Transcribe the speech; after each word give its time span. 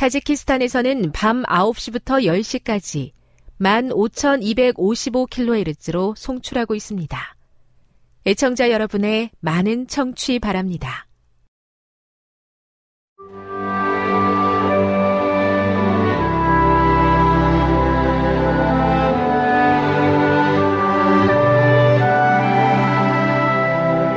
타지키스탄에서는 0.00 1.12
밤 1.12 1.42
9시부터 1.42 2.24
10시까지 2.24 3.12
15,255kHz로 3.60 6.16
송출하고 6.16 6.74
있습니다. 6.74 7.36
애청자 8.26 8.70
여러분의 8.70 9.28
많은 9.40 9.88
청취 9.88 10.38
바랍니다. 10.38 11.06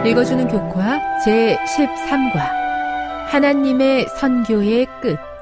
읽어주는 0.06 0.48
교과 0.48 1.02
제13과 1.26 2.64
하나님의 3.28 4.08
선교의 4.18 4.86
끝 5.02 5.33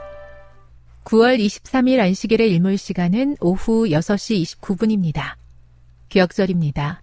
9월 1.03 1.43
23일 1.43 1.99
안식일의 1.99 2.51
일몰 2.51 2.77
시간은 2.77 3.37
오후 3.41 3.85
6시 3.87 4.59
29분입니다. 4.61 5.35
기억절입니다. 6.09 7.01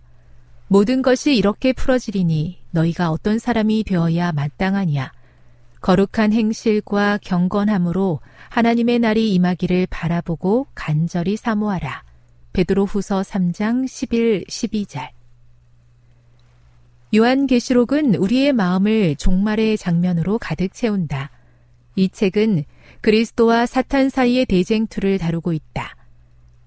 모든 0.68 1.02
것이 1.02 1.34
이렇게 1.34 1.72
풀어지리니 1.72 2.58
너희가 2.70 3.10
어떤 3.10 3.38
사람이 3.38 3.84
되어야 3.84 4.32
마땅하냐. 4.32 5.12
거룩한 5.80 6.32
행실과 6.32 7.18
경건함으로 7.22 8.20
하나님의 8.50 8.98
날이 9.00 9.34
임하기를 9.34 9.88
바라보고 9.90 10.66
간절히 10.74 11.36
사모하라. 11.36 12.04
베드로 12.52 12.86
후서 12.86 13.22
3장 13.22 13.86
11, 13.88 14.44
12절. 14.46 15.08
요한계시록은 17.14 18.16
우리의 18.16 18.52
마음을 18.52 19.16
종말의 19.16 19.78
장면으로 19.78 20.38
가득 20.38 20.72
채운다. 20.72 21.30
이 21.96 22.08
책은 22.08 22.64
그리스도와 23.00 23.66
사탄 23.66 24.08
사이의 24.08 24.46
대쟁투를 24.46 25.18
다루고 25.18 25.52
있다. 25.52 25.96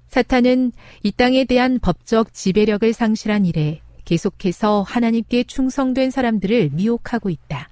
사탄은 0.07 0.71
이 1.03 1.11
땅에 1.11 1.45
대한 1.45 1.79
법적 1.79 2.33
지배력을 2.33 2.91
상실한 2.93 3.45
이래 3.45 3.81
계속해서 4.05 4.81
하나님께 4.81 5.43
충성된 5.43 6.11
사람들을 6.11 6.71
미혹하고 6.73 7.29
있다. 7.29 7.69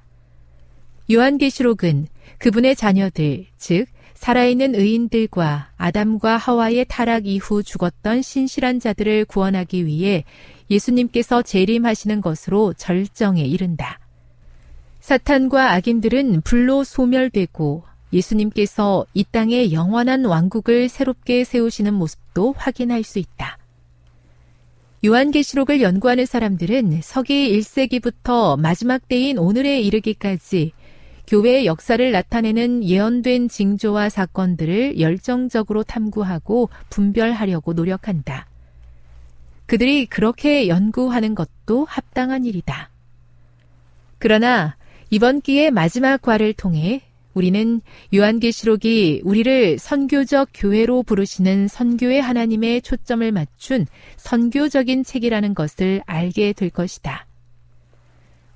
요한계시록은 1.12 2.08
그분의 2.38 2.76
자녀들, 2.76 3.48
즉 3.58 3.88
살아있는 4.14 4.76
의인들과 4.76 5.72
아담과 5.78 6.38
하와의 6.38 6.86
타락 6.88 7.26
이후 7.26 7.64
죽었던 7.64 8.22
신실한 8.22 8.80
자들을 8.80 9.26
구원하기 9.26 9.86
위해 9.86 10.24
예수님께서 10.70 11.42
재림하시는 11.42 12.22
것으로 12.22 12.74
절정에 12.74 13.44
이른다. 13.44 14.00
사탄과 15.00 15.72
악인들은 15.72 16.42
불로 16.42 16.84
소멸되고 16.84 17.84
예수님께서 18.12 19.06
이 19.14 19.24
땅에 19.24 19.72
영원한 19.72 20.26
왕국을 20.26 20.90
새롭게 20.90 21.44
세우시는 21.44 21.94
모습도 21.94 22.54
확인할 22.58 23.04
수 23.04 23.20
있다. 23.20 23.58
요한계시록을 25.06 25.82
연구하는 25.82 26.26
사람들은 26.26 27.02
서기 27.02 27.58
1세기부터 27.58 28.60
마지막 28.60 29.08
때인 29.08 29.38
오늘에 29.38 29.80
이르기까지 29.82 30.74
교회의 31.28 31.68
역사를 31.68 32.12
나타내는 32.12 32.84
예언된 32.84 33.50
징조와 33.50 34.10
사건들을 34.10 35.00
열정적으로 35.00 35.84
탐구하고 35.84 36.70
분별하려고 36.90 37.74
노력한다. 37.74 38.48
그들이 39.68 40.08
그렇게 40.08 40.68
연구하는 40.68 41.36
것도 41.36 41.86
합당한 41.86 42.46
일이다. 42.46 42.90
그러나 44.18 44.76
이번 45.12 45.42
기회 45.42 45.70
마지막 45.70 46.22
과를 46.22 46.54
통해 46.54 47.04
우리는 47.40 47.80
요한계시록이 48.14 49.22
우리를 49.24 49.80
선교적 49.80 50.50
교회로 50.54 51.04
부르시는 51.04 51.70
선교의 51.70 52.22
하나님의 52.22 52.82
초점을 52.82 53.32
맞춘 53.32 53.86
선교적인 54.18 55.06
책이라는 55.06 55.54
것을 55.54 56.02
알게 56.06 56.52
될 56.52 56.70
것이다. 56.70 57.26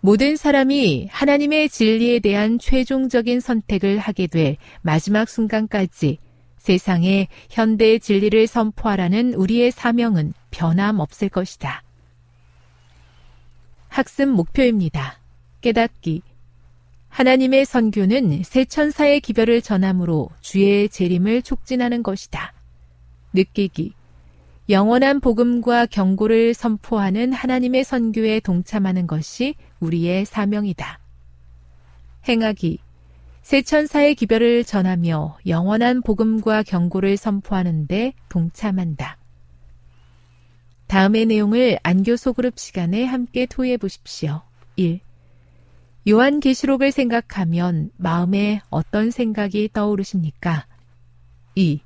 모든 0.01 0.35
사람이 0.35 1.07
하나님의 1.09 1.69
진리에 1.69 2.19
대한 2.19 2.59
최종적인 2.59 3.39
선택을 3.39 3.99
하게 3.99 4.27
될 4.27 4.57
마지막 4.81 5.29
순간까지 5.29 6.17
세상에 6.57 7.29
현대의 7.51 8.01
진리를 8.01 8.47
선포하라는 8.47 9.33
우리의 9.33 9.71
사명은 9.71 10.33
변함없을 10.51 11.29
것이다. 11.29 11.83
학습 13.87 14.27
목표입니다. 14.27 15.19
깨닫기. 15.61 16.21
하나님의 17.13 17.65
선교는 17.65 18.41
새 18.41 18.65
천사의 18.65 19.21
기별을 19.21 19.61
전함으로 19.61 20.31
주의 20.41 20.89
재림을 20.89 21.43
촉진하는 21.43 22.01
것이다. 22.01 22.53
느끼기. 23.33 23.93
영원한 24.69 25.19
복음과 25.19 25.85
경고를 25.85 26.55
선포하는 26.55 27.31
하나님의 27.31 27.83
선교에 27.83 28.39
동참하는 28.39 29.05
것이 29.05 29.53
우리의 29.79 30.25
사명이다. 30.25 30.99
행하기. 32.27 32.79
새 33.43 33.61
천사의 33.61 34.15
기별을 34.15 34.63
전하며 34.63 35.37
영원한 35.45 36.01
복음과 36.01 36.63
경고를 36.63 37.17
선포하는데 37.17 38.13
동참한다. 38.29 39.19
다음의 40.87 41.27
내용을 41.27 41.77
안교 41.83 42.15
소그룹 42.15 42.57
시간에 42.57 43.05
함께 43.05 43.45
토의해 43.45 43.77
보십시오. 43.77 44.41
1. 44.77 44.99
요한계시록을 46.07 46.91
생각하면 46.91 47.91
마음에 47.97 48.61
어떤 48.69 49.09
생각이 49.09 49.69
떠오르십니까? 49.71 50.67
2. 51.55 51.81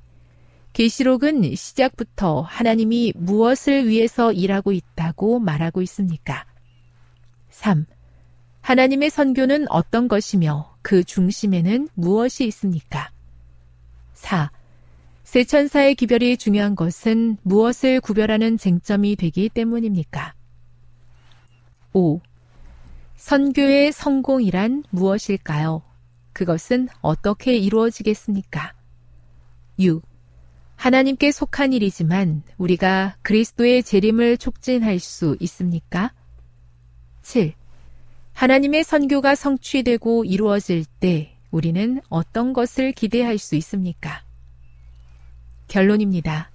계시록은 0.72 1.54
시작부터 1.54 2.40
하나님이 2.40 3.12
무엇을 3.16 3.88
위해서 3.88 4.32
일하고 4.32 4.72
있다고 4.72 5.38
말하고 5.38 5.82
있습니까? 5.82 6.46
3. 7.50 7.86
하나님의 8.60 9.10
선교는 9.10 9.66
어떤 9.70 10.08
것이며 10.08 10.76
그 10.82 11.04
중심에는 11.04 11.88
무엇이 11.94 12.44
있습니까? 12.46 13.10
4. 14.14 14.50
세 15.22 15.44
천사의 15.44 15.94
기별이 15.94 16.36
중요한 16.36 16.74
것은 16.74 17.36
무엇을 17.42 18.00
구별하는 18.00 18.56
쟁점이 18.56 19.14
되기 19.16 19.48
때문입니까? 19.48 20.34
5. 21.92 22.20
선교의 23.18 23.90
성공이란 23.90 24.84
무엇일까요? 24.90 25.82
그것은 26.32 26.88
어떻게 27.00 27.56
이루어지겠습니까? 27.56 28.74
6. 29.80 30.02
하나님께 30.76 31.32
속한 31.32 31.72
일이지만 31.72 32.44
우리가 32.58 33.16
그리스도의 33.22 33.82
재림을 33.82 34.38
촉진할 34.38 35.00
수 35.00 35.36
있습니까? 35.40 36.12
7. 37.22 37.54
하나님의 38.34 38.84
선교가 38.84 39.34
성취되고 39.34 40.24
이루어질 40.24 40.84
때 40.84 41.36
우리는 41.50 42.00
어떤 42.08 42.52
것을 42.52 42.92
기대할 42.92 43.36
수 43.38 43.56
있습니까? 43.56 44.22
결론입니다. 45.66 46.52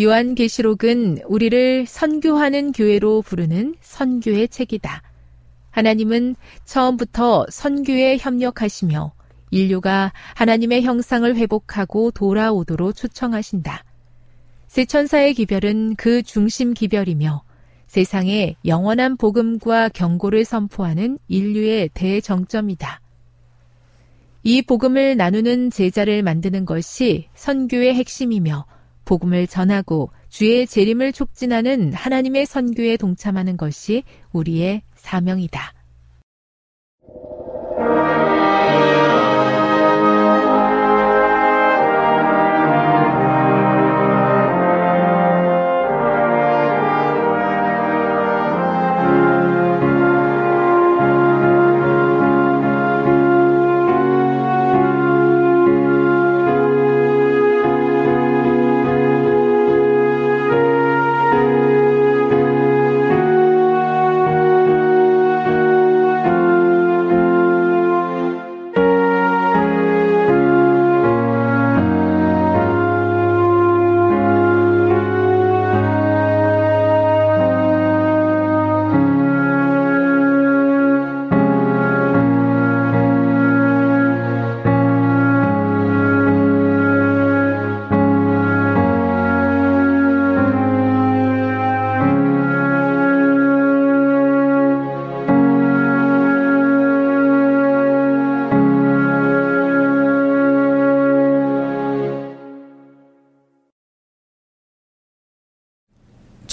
요한계시록은 0.00 1.22
우리를 1.26 1.84
선교하는 1.86 2.70
교회로 2.70 3.22
부르는 3.22 3.74
선교의 3.80 4.48
책이다. 4.48 5.09
하나님은 5.70 6.36
처음부터 6.64 7.46
선교에 7.50 8.18
협력하시며 8.18 9.12
인류가 9.50 10.12
하나님의 10.34 10.82
형상을 10.82 11.34
회복하고 11.36 12.10
돌아오도록 12.12 12.94
초청하신다. 12.94 13.84
세 14.66 14.84
천사의 14.84 15.34
기별은 15.34 15.96
그 15.96 16.22
중심 16.22 16.74
기별이며 16.74 17.42
세상에 17.88 18.54
영원한 18.64 19.16
복음과 19.16 19.88
경고를 19.88 20.44
선포하는 20.44 21.18
인류의 21.26 21.90
대정점이다. 21.92 23.00
이 24.44 24.62
복음을 24.62 25.16
나누는 25.16 25.70
제자를 25.70 26.22
만드는 26.22 26.64
것이 26.64 27.28
선교의 27.34 27.94
핵심이며 27.94 28.64
복음을 29.04 29.48
전하고 29.48 30.10
주의 30.28 30.68
재림을 30.68 31.12
촉진하는 31.12 31.92
하나님의 31.92 32.46
선교에 32.46 32.96
동참하는 32.96 33.56
것이 33.56 34.04
우리의 34.32 34.82
사명이다. 35.00 35.72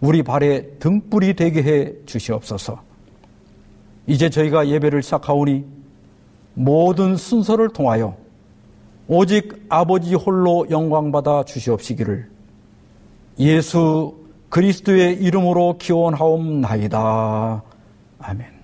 우리 0.00 0.22
발에 0.22 0.78
등불이 0.78 1.34
되게 1.34 1.62
해 1.62 1.92
주시옵소서. 2.06 2.82
이제 4.06 4.30
저희가 4.30 4.68
예배를 4.68 5.02
시작하오니 5.02 5.64
모든 6.54 7.16
순서를 7.16 7.68
통하여 7.70 8.16
오직 9.06 9.64
아버지 9.68 10.14
홀로 10.14 10.66
영광받아 10.70 11.44
주시옵시기를 11.44 12.30
예수 13.38 14.16
그리스도의 14.48 15.22
이름으로 15.22 15.78
기원하옵나이다. 15.78 17.62
아멘. 18.18 18.58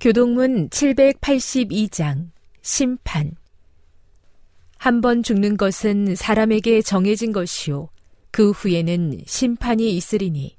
교동문 0.00 0.68
782장 0.68 2.30
심판 2.62 3.32
한 4.78 5.00
번 5.00 5.22
죽는 5.24 5.56
것은 5.56 6.14
사람에게 6.14 6.82
정해진 6.82 7.32
것이요. 7.32 7.88
그 8.30 8.52
후에는 8.52 9.22
심판이 9.26 9.90
있으리니. 9.96 10.56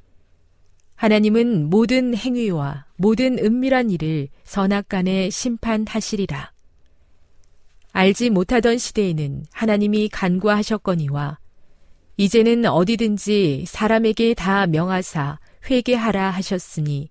하나님은 0.95 1.69
모든 1.69 2.13
행위와 2.13 2.85
모든 2.97 3.39
은밀한 3.39 3.89
일을 3.89 4.27
선악간에 4.43 5.29
심판하시리라. 5.29 6.51
알지 7.93 8.29
못하던 8.29 8.77
시대에는 8.77 9.45
하나님이 9.51 10.09
간과하셨거니와 10.09 11.39
이제는 12.17 12.65
어디든지 12.65 13.63
사람에게 13.65 14.33
다 14.33 14.67
명하사 14.67 15.39
회개하라 15.69 16.31
하셨으니 16.31 17.09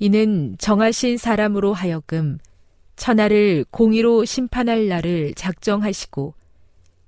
이는 0.00 0.56
정하신 0.58 1.16
사람으로 1.16 1.72
하여금 1.72 2.38
천하를 2.96 3.64
공의로 3.70 4.24
심판할 4.24 4.88
날을 4.88 5.34
작정하시고 5.34 6.34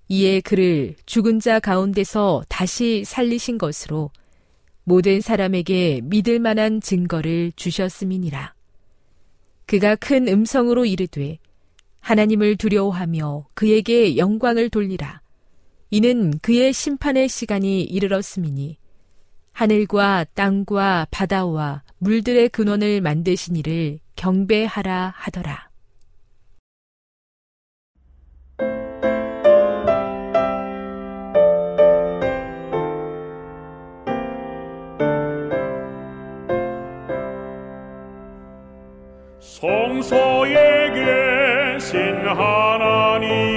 이에 0.09 0.41
그를 0.41 0.95
죽은 1.07 1.41
자 1.41 1.59
가운데서 1.59 2.45
다시 2.49 3.05
살리신 3.05 3.59
것으로 3.59 4.11
모든 4.85 5.21
사람에게 5.21 6.01
믿을 6.05 6.39
만한 6.39 6.81
증거를 6.81 7.53
주셨음이니라. 7.57 8.55
그가 9.67 9.97
큰 9.97 10.29
음성으로 10.29 10.87
이르되 10.87 11.39
하나님을 12.01 12.57
두려워하며 12.57 13.47
그에게 13.55 14.17
영광을 14.17 14.71
돌리라. 14.71 15.21
이는 15.91 16.39
그의 16.39 16.73
심판의 16.73 17.29
시간이 17.29 17.83
이르렀음이니 17.83 18.79
하늘과 19.53 20.27
땅과 20.35 21.09
바다와 21.11 21.83
물들의 21.99 22.51
근원을 22.51 23.01
만드신 23.01 23.57
이를 23.57 23.99
경배하라 24.15 25.15
하더라. 25.17 25.66
성소에 39.57 40.91
계신 40.93 42.15
하나님 42.27 43.56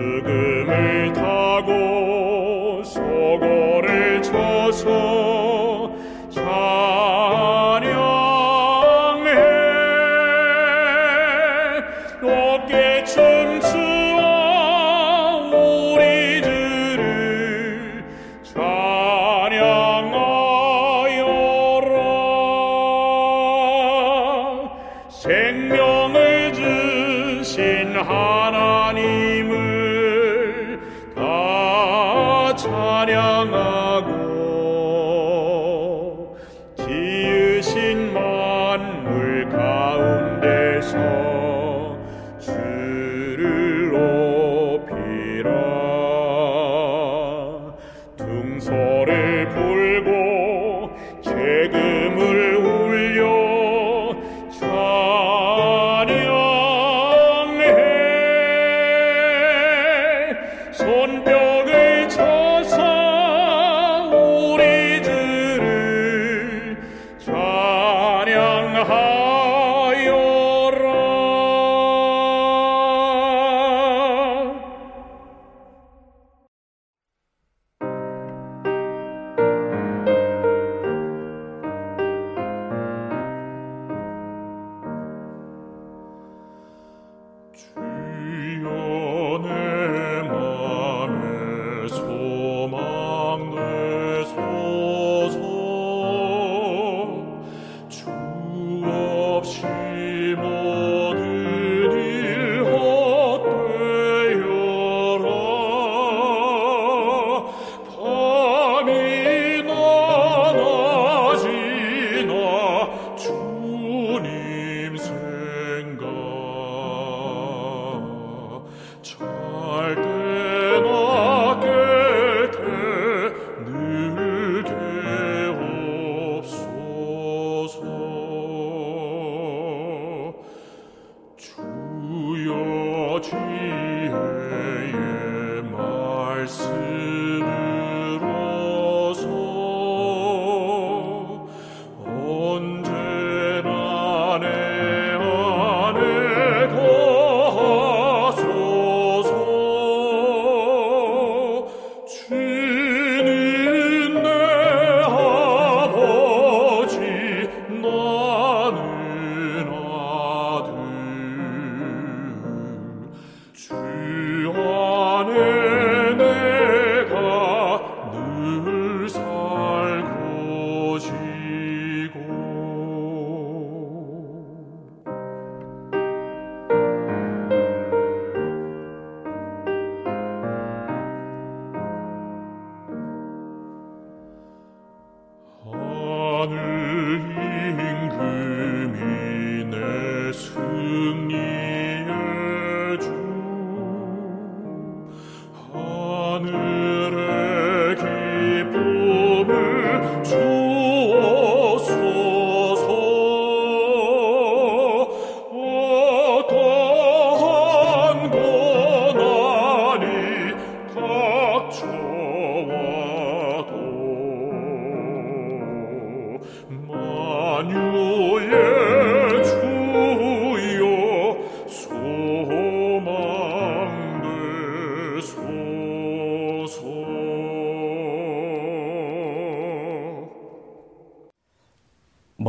그 0.00 0.20
수금을 0.22 1.12
타고 1.12 2.82
소고를 2.82 4.22
쳐서 4.22 5.19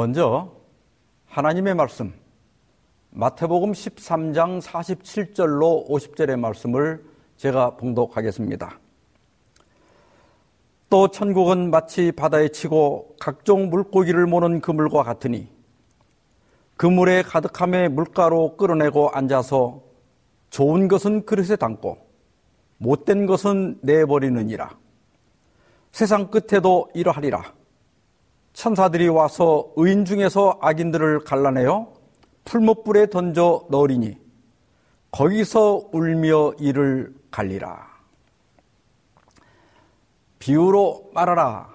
먼저 0.01 0.51
하나님의 1.27 1.75
말씀 1.75 2.11
마태복음 3.11 3.73
13장 3.73 4.59
47절로 4.59 5.87
50절의 5.87 6.39
말씀을 6.39 7.05
제가 7.37 7.77
봉독하겠습니다. 7.77 8.79
또 10.89 11.07
천국은 11.09 11.69
마치 11.69 12.11
바다에 12.11 12.49
치고 12.49 13.17
각종 13.19 13.69
물고기를 13.69 14.25
모는 14.25 14.61
그물과 14.61 15.03
같으니 15.03 15.47
그물에 16.77 17.21
가득함에 17.21 17.87
물가로 17.89 18.57
끌어내고 18.57 19.11
앉아서 19.11 19.83
좋은 20.49 20.87
것은 20.87 21.27
그릇에 21.27 21.55
담고 21.57 21.99
못된 22.79 23.27
것은 23.27 23.77
내버리느니라. 23.83 24.75
세상 25.91 26.31
끝에도 26.31 26.89
이러하리라. 26.95 27.60
천사들이 28.53 29.07
와서 29.07 29.71
의인 29.75 30.05
중에서 30.05 30.59
악인들을 30.61 31.23
갈라내어 31.23 31.93
풀목불에 32.45 33.09
던져 33.09 33.65
넣으리니 33.69 34.17
거기서 35.11 35.89
울며 35.91 36.53
이를 36.59 37.13
갈리라. 37.31 37.89
비유로 40.39 41.11
말하라. 41.13 41.69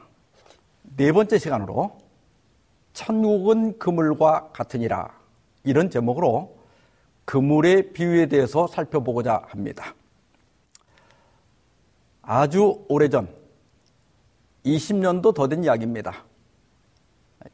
네 0.96 1.12
번째 1.12 1.38
시간으로 1.38 1.98
천국은 2.94 3.78
그물과 3.78 4.50
같으니라. 4.52 5.14
이런 5.64 5.90
제목으로 5.90 6.56
그물의 7.24 7.92
비유에 7.92 8.26
대해서 8.26 8.66
살펴보고자 8.66 9.42
합니다. 9.48 9.94
아주 12.22 12.84
오래전 12.88 13.28
20년도 14.64 15.34
더 15.34 15.46
된 15.46 15.62
이야기입니다. 15.62 16.24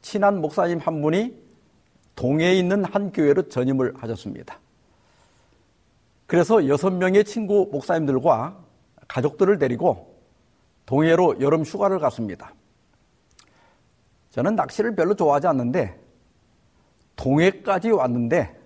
친한 0.00 0.40
목사님 0.40 0.78
한 0.78 1.02
분이 1.02 1.42
동해에 2.14 2.54
있는 2.54 2.84
한 2.84 3.12
교회로 3.12 3.48
전임을 3.48 3.94
하셨습니다. 3.96 4.58
그래서 6.26 6.66
여섯 6.68 6.90
명의 6.90 7.24
친구 7.24 7.68
목사님들과 7.70 8.56
가족들을 9.08 9.58
데리고 9.58 10.18
동해로 10.86 11.40
여름 11.40 11.62
휴가를 11.62 11.98
갔습니다. 11.98 12.54
저는 14.30 14.56
낚시를 14.56 14.94
별로 14.94 15.14
좋아하지 15.14 15.46
않는데 15.48 16.00
동해까지 17.16 17.90
왔는데 17.90 18.58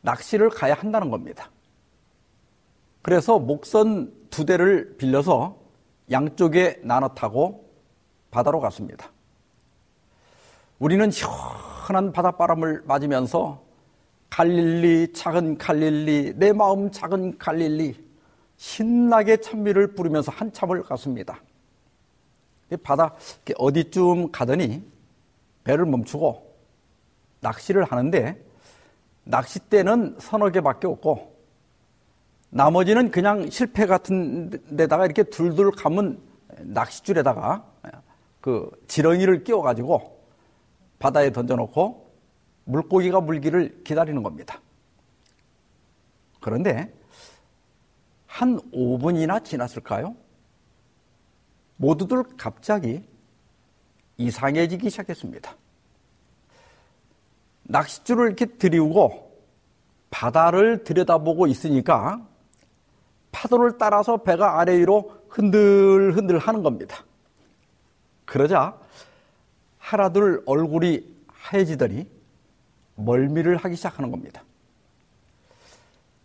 낚시를 0.00 0.50
가야 0.50 0.74
한다는 0.74 1.10
겁니다. 1.10 1.50
그래서 3.02 3.38
목선 3.38 4.12
두 4.30 4.46
대를 4.46 4.96
빌려서 4.96 5.58
양쪽에 6.10 6.80
나눠 6.82 7.08
타고 7.08 7.70
바다로 8.30 8.60
갔습니다. 8.60 9.13
우리는 10.84 11.10
시원한 11.10 12.12
바닷바람을 12.12 12.82
맞으면서 12.84 13.58
갈릴리 14.28 15.14
작은 15.14 15.56
갈릴리 15.56 16.34
내 16.36 16.52
마음 16.52 16.90
작은 16.90 17.38
갈릴리 17.38 18.06
신나게 18.58 19.38
찬미를 19.38 19.94
부르면서 19.94 20.30
한참을 20.30 20.82
갔습니다. 20.82 21.40
바다 22.82 23.14
어디쯤 23.56 24.30
가더니 24.30 24.86
배를 25.64 25.86
멈추고 25.86 26.54
낚시를 27.40 27.84
하는데 27.84 28.44
낚싯대는 29.24 30.16
서너 30.20 30.50
개밖에 30.50 30.86
없고 30.86 31.34
나머지는 32.50 33.10
그냥 33.10 33.48
실패 33.48 33.86
같은 33.86 34.50
데다가 34.76 35.06
이렇게 35.06 35.22
둘둘 35.22 35.70
감은 35.70 36.20
낚싯줄에다가 36.58 37.64
그 38.42 38.70
지렁이를 38.86 39.44
끼워가지고 39.44 40.13
바다에 41.04 41.32
던져놓고 41.32 42.14
물고기가 42.64 43.20
물기를 43.20 43.84
기다리는 43.84 44.22
겁니다. 44.22 44.62
그런데 46.40 46.94
한 48.26 48.58
5분이나 48.72 49.44
지났을까요? 49.44 50.16
모두들 51.76 52.24
갑자기 52.38 53.06
이상해지기 54.16 54.88
시작했습니다. 54.88 55.54
낚싯줄을 57.64 58.28
이렇게 58.28 58.46
들이우고 58.46 59.42
바다를 60.10 60.84
들여다보고 60.84 61.48
있으니까 61.48 62.26
파도를 63.30 63.76
따라서 63.76 64.16
배가 64.16 64.58
아래 64.58 64.78
위로 64.78 65.12
흔들흔들 65.28 66.38
하는 66.38 66.62
겁니다. 66.62 67.04
그러자 68.24 68.83
하나둘 69.84 70.42
얼굴이 70.46 71.06
하얘지더니 71.28 72.06
멀미를 72.96 73.58
하기 73.58 73.76
시작하는 73.76 74.10
겁니다. 74.10 74.42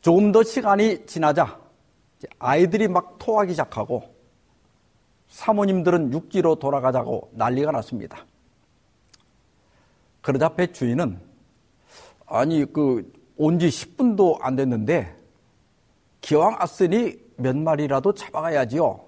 조금 0.02 0.32
더 0.32 0.43
시간이 0.43 1.06
지나자 1.06 1.60
아이들이 2.39 2.88
막 2.88 3.17
토하기 3.19 3.52
시작하고 3.52 4.15
사모님들은 5.28 6.13
육지로 6.13 6.56
돌아가자고 6.56 7.32
난리가 7.34 7.72
났습니다. 7.72 8.26
그러자 10.22 10.56
배 10.56 10.72
주인은 10.72 11.19
아니 12.28 12.65
그 12.72 13.12
온 13.41 13.58
지 13.58 13.67
10분도 13.69 14.38
안 14.41 14.58
됐는데 14.58 15.15
기왕 16.19 16.58
왔으니 16.60 17.17
몇 17.38 17.56
마리라도 17.56 18.13
잡아가야지요 18.13 19.00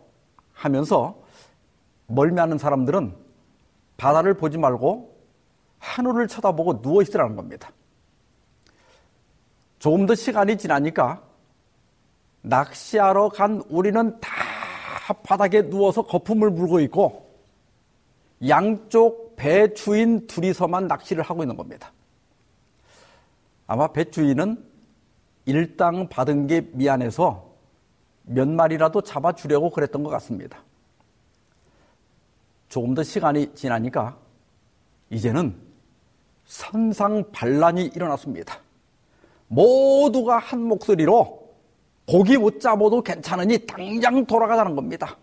하면서 0.53 1.21
멀미하는 2.07 2.57
사람들은 2.57 3.20
바다를 4.01 4.33
보지 4.33 4.57
말고 4.57 5.15
하늘을 5.77 6.27
쳐다보고 6.27 6.81
누워 6.81 7.03
있으라는 7.03 7.35
겁니다. 7.35 7.71
조금 9.77 10.07
더 10.07 10.15
시간이 10.15 10.57
지나니까 10.57 11.21
낚시하러 12.41 13.29
간 13.29 13.61
우리는 13.69 14.19
다 14.19 14.31
바닥에 15.21 15.69
누워서 15.69 16.01
거품을 16.01 16.49
물고 16.49 16.79
있고 16.79 17.29
양쪽 18.47 19.35
배 19.35 19.71
주인 19.75 20.25
둘이서만 20.25 20.87
낚시를 20.87 21.21
하고 21.21 21.43
있는 21.43 21.55
겁니다. 21.55 21.93
아마 23.67 23.87
배 23.87 24.09
주인은 24.09 24.65
일당 25.45 26.09
받은 26.09 26.47
게 26.47 26.61
미안해서 26.73 27.51
몇 28.23 28.47
마리라도 28.47 29.01
잡아주려고 29.01 29.69
그랬던 29.69 30.01
것 30.01 30.09
같습니다. 30.09 30.63
조금 32.71 32.93
더 32.93 33.03
시간이 33.03 33.53
지나니까 33.53 34.17
이제는 35.09 35.53
선상 36.45 37.29
반란이 37.33 37.87
일어났습니다. 37.87 38.57
모두가 39.49 40.37
한 40.37 40.61
목소리로 40.61 41.53
고기 42.07 42.37
못 42.37 42.61
잡아도 42.61 43.03
괜찮으니 43.03 43.65
당장 43.67 44.25
돌아가자는 44.25 44.77
겁니다. 44.77 45.17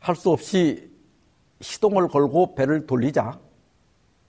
할 0.00 0.16
수 0.16 0.30
없이 0.30 0.90
시동을 1.60 2.08
걸고 2.08 2.54
배를 2.54 2.86
돌리자 2.86 3.38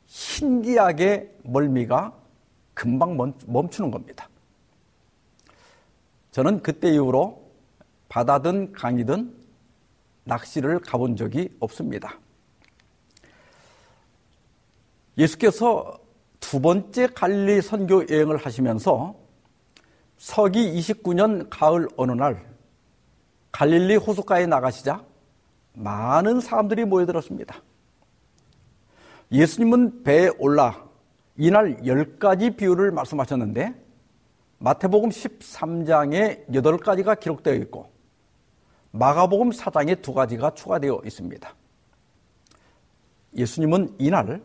신기하게 0.07 1.37
멀미가 1.43 2.13
금방 2.73 3.15
멈추는 3.45 3.91
겁니다. 3.91 4.27
저는 6.31 6.61
그때 6.61 6.91
이후로 6.91 7.49
바다든 8.09 8.73
강이든 8.73 9.38
낚시를 10.29 10.79
가본 10.79 11.15
적이 11.17 11.49
없습니다. 11.59 12.17
예수께서 15.17 15.99
두 16.39 16.61
번째 16.61 17.07
갈리 17.07 17.61
선교 17.61 18.07
여행을 18.07 18.37
하시면서 18.37 19.15
서기 20.17 20.73
29년 20.73 21.47
가을 21.49 21.87
어느 21.97 22.13
날 22.13 22.47
갈릴리 23.51 23.97
호숫가에 23.97 24.45
나가시자 24.45 25.03
많은 25.73 26.39
사람들이 26.39 26.85
모여들었습니다. 26.85 27.61
예수님은 29.31 30.03
배에 30.03 30.29
올라 30.37 30.85
이날 31.37 31.85
열 31.85 32.17
가지 32.17 32.51
비유를 32.51 32.91
말씀하셨는데 32.91 33.73
마태복음 34.59 35.09
13장에 35.09 36.47
8가지가 36.49 37.19
기록되어 37.19 37.53
있고 37.55 37.98
마가복음 38.91 39.51
4장에 39.51 40.01
2가지가 40.01 40.55
추가되어 40.55 41.01
있습니다. 41.05 41.53
예수님은 43.35 43.95
이날 43.99 44.41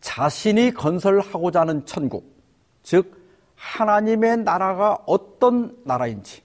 자신이 0.00 0.72
건설하고자 0.72 1.60
하는 1.60 1.86
천국, 1.86 2.34
즉 2.82 3.26
하나님의 3.54 4.38
나라가 4.38 4.98
어떤 5.06 5.76
나라인지, 5.84 6.42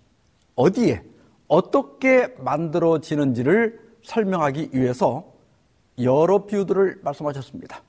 어디에 0.55 1.03
어떻게 1.47 2.27
만들어지는지를 2.39 3.79
설명하기 4.03 4.69
위해서 4.73 5.31
여러 5.99 6.45
비유들을 6.45 7.01
말씀하셨습니다. 7.03 7.81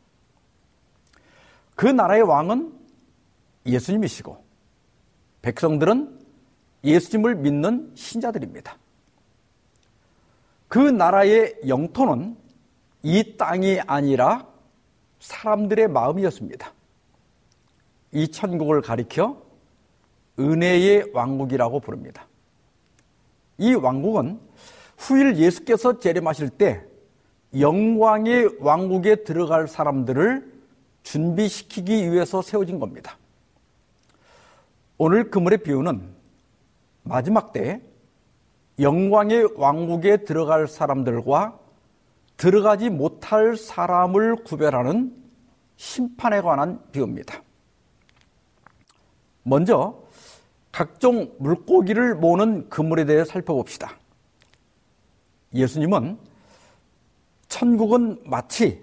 그 1.74 1.86
나라의 1.86 2.22
왕은 2.22 2.72
예수님이시고 3.66 4.44
백성들은 5.42 6.20
예수님을 6.84 7.36
믿는 7.36 7.92
신자들입니다. 7.94 8.76
그 10.74 10.80
나라의 10.80 11.54
영토는 11.68 12.36
이 13.04 13.36
땅이 13.36 13.78
아니라 13.86 14.44
사람들의 15.20 15.86
마음이었습니다. 15.86 16.72
이 18.10 18.26
천국을 18.26 18.80
가리켜 18.80 19.40
은혜의 20.36 21.12
왕국이라고 21.12 21.78
부릅니다. 21.78 22.26
이 23.56 23.72
왕국은 23.74 24.40
후일 24.98 25.36
예수께서 25.36 26.00
재림하실 26.00 26.50
때 26.50 26.84
영광의 27.56 28.56
왕국에 28.58 29.22
들어갈 29.22 29.68
사람들을 29.68 30.52
준비시키기 31.04 32.10
위해서 32.10 32.42
세워진 32.42 32.80
겁니다. 32.80 33.16
오늘 34.98 35.30
그물의 35.30 35.58
비유는 35.58 36.02
마지막 37.04 37.52
때 37.52 37.80
영광의 38.78 39.50
왕국에 39.56 40.18
들어갈 40.18 40.66
사람들과 40.66 41.58
들어가지 42.36 42.90
못할 42.90 43.56
사람을 43.56 44.44
구별하는 44.44 45.14
심판에 45.76 46.40
관한 46.40 46.80
비유입니다. 46.90 47.42
먼저 49.42 50.02
각종 50.72 51.32
물고기를 51.38 52.16
모는 52.16 52.68
그물에 52.68 53.04
대해 53.04 53.24
살펴봅시다. 53.24 53.96
예수님은 55.54 56.18
천국은 57.46 58.20
마치 58.24 58.82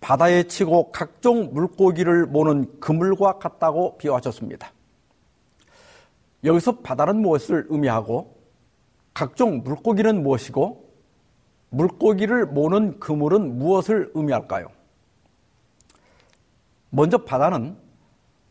바다에 0.00 0.44
치고 0.44 0.90
각종 0.90 1.52
물고기를 1.52 2.26
모는 2.26 2.80
그물과 2.80 3.38
같다고 3.38 3.98
비유하셨습니다. 3.98 4.72
여기서 6.44 6.78
바다는 6.78 7.20
무엇을 7.20 7.66
의미하고 7.68 8.41
각종 9.14 9.62
물고기는 9.62 10.22
무엇이고 10.22 10.90
물고기를 11.70 12.46
모는 12.46 13.00
그물은 13.00 13.58
무엇을 13.58 14.10
의미할까요? 14.14 14.68
먼저 16.90 17.18
바다는 17.18 17.76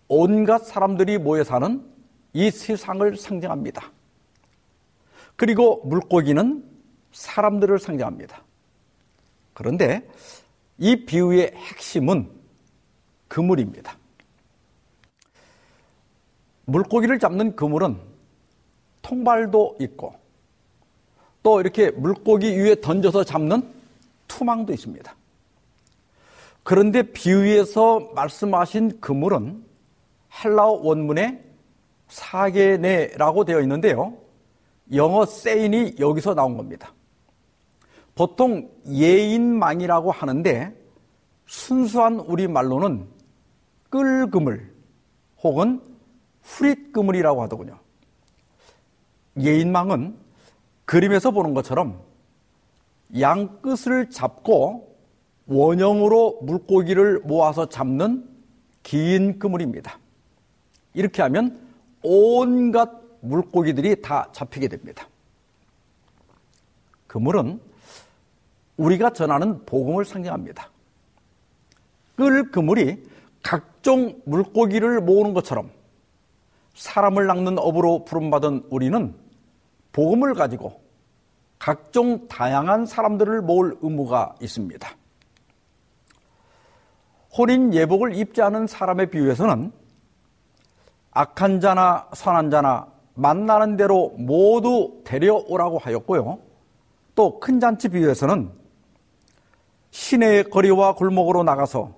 온갖 0.07 0.65
사람들이 0.65 1.17
모여 1.19 1.43
사는 1.43 1.85
이 2.33 2.49
세상을 2.49 3.15
상징합니다. 3.15 3.91
그리고 5.35 5.81
물고기는 5.85 6.63
사람들을 7.11 7.79
상징합니다. 7.79 8.43
그런데 9.53 10.07
이 10.77 11.05
비유의 11.05 11.53
핵심은 11.55 12.31
그물입니다. 13.27 13.97
물고기를 16.65 17.19
잡는 17.19 17.55
그물은 17.55 17.99
통발도 19.01 19.77
있고 19.81 20.20
또 21.43 21.59
이렇게 21.59 21.91
물고기 21.91 22.57
위에 22.57 22.79
던져서 22.81 23.23
잡는 23.23 23.63
투망도 24.27 24.73
있습니다. 24.73 25.15
그런데 26.63 27.01
비유에서 27.03 28.11
말씀하신 28.13 29.01
그물은 29.01 29.63
헬라어 30.43 30.81
원문에 30.83 31.43
사계네라고 32.07 33.45
되어 33.45 33.61
있는데요. 33.61 34.13
영어 34.93 35.25
세인이 35.25 35.95
여기서 35.99 36.35
나온 36.35 36.57
겁니다. 36.57 36.93
보통 38.13 38.69
예인망이라고 38.87 40.11
하는데 40.11 40.75
순수한 41.47 42.19
우리말로는 42.19 43.07
끌그물 43.89 44.73
혹은 45.41 45.81
후릿그물이라고 46.43 47.41
하더군요. 47.43 47.79
예인망은 49.39 50.15
그림에서 50.91 51.31
보는 51.31 51.53
것처럼 51.53 52.01
양 53.21 53.61
끝을 53.61 54.09
잡고 54.09 54.93
원형으로 55.45 56.39
물고기를 56.41 57.21
모아서 57.21 57.69
잡는 57.69 58.27
긴 58.83 59.39
그물입니다. 59.39 59.97
이렇게 60.93 61.21
하면 61.21 61.61
온갖 62.03 62.91
물고기들이 63.21 64.01
다 64.01 64.27
잡히게 64.33 64.67
됩니다. 64.67 65.07
그물은 67.07 67.61
우리가 68.75 69.11
전하는 69.11 69.65
복음을 69.65 70.03
상징합니다. 70.03 70.69
끌 72.17 72.51
그물이 72.51 73.01
각종 73.41 74.21
물고기를 74.25 74.99
모으는 74.99 75.33
것처럼 75.33 75.71
사람을 76.75 77.27
낚는 77.27 77.59
업으로 77.59 78.03
부름받은 78.03 78.65
우리는 78.69 79.15
복음을 79.93 80.33
가지고 80.33 80.80
각종 81.61 82.27
다양한 82.27 82.87
사람들을 82.87 83.43
모을 83.43 83.77
의무가 83.81 84.33
있습니다. 84.41 84.89
혼인 87.37 87.71
예복을 87.71 88.15
입지 88.15 88.41
않은 88.41 88.65
사람의 88.65 89.11
비유에서는 89.11 89.71
악한 91.11 91.59
자나 91.59 92.09
선한 92.13 92.49
자나 92.49 92.87
만나는 93.13 93.77
대로 93.77 94.09
모두 94.17 95.03
데려오라고 95.03 95.77
하였고요. 95.77 96.39
또 97.13 97.39
큰 97.39 97.59
잔치 97.59 97.89
비유에서는 97.89 98.51
시내의 99.91 100.49
거리와 100.49 100.95
골목으로 100.95 101.43
나가서 101.43 101.93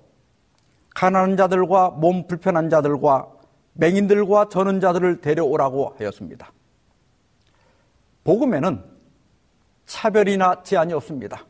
가난한 0.94 1.38
자들과 1.38 1.88
몸 1.88 2.26
불편한 2.26 2.68
자들과 2.68 3.30
맹인들과 3.72 4.50
저는 4.50 4.80
자들을 4.80 5.22
데려오라고 5.22 5.94
하였습니다. 5.98 6.52
복음에는 8.24 8.93
차별이나 9.86 10.62
제한이 10.62 10.92
없습니다. 10.94 11.44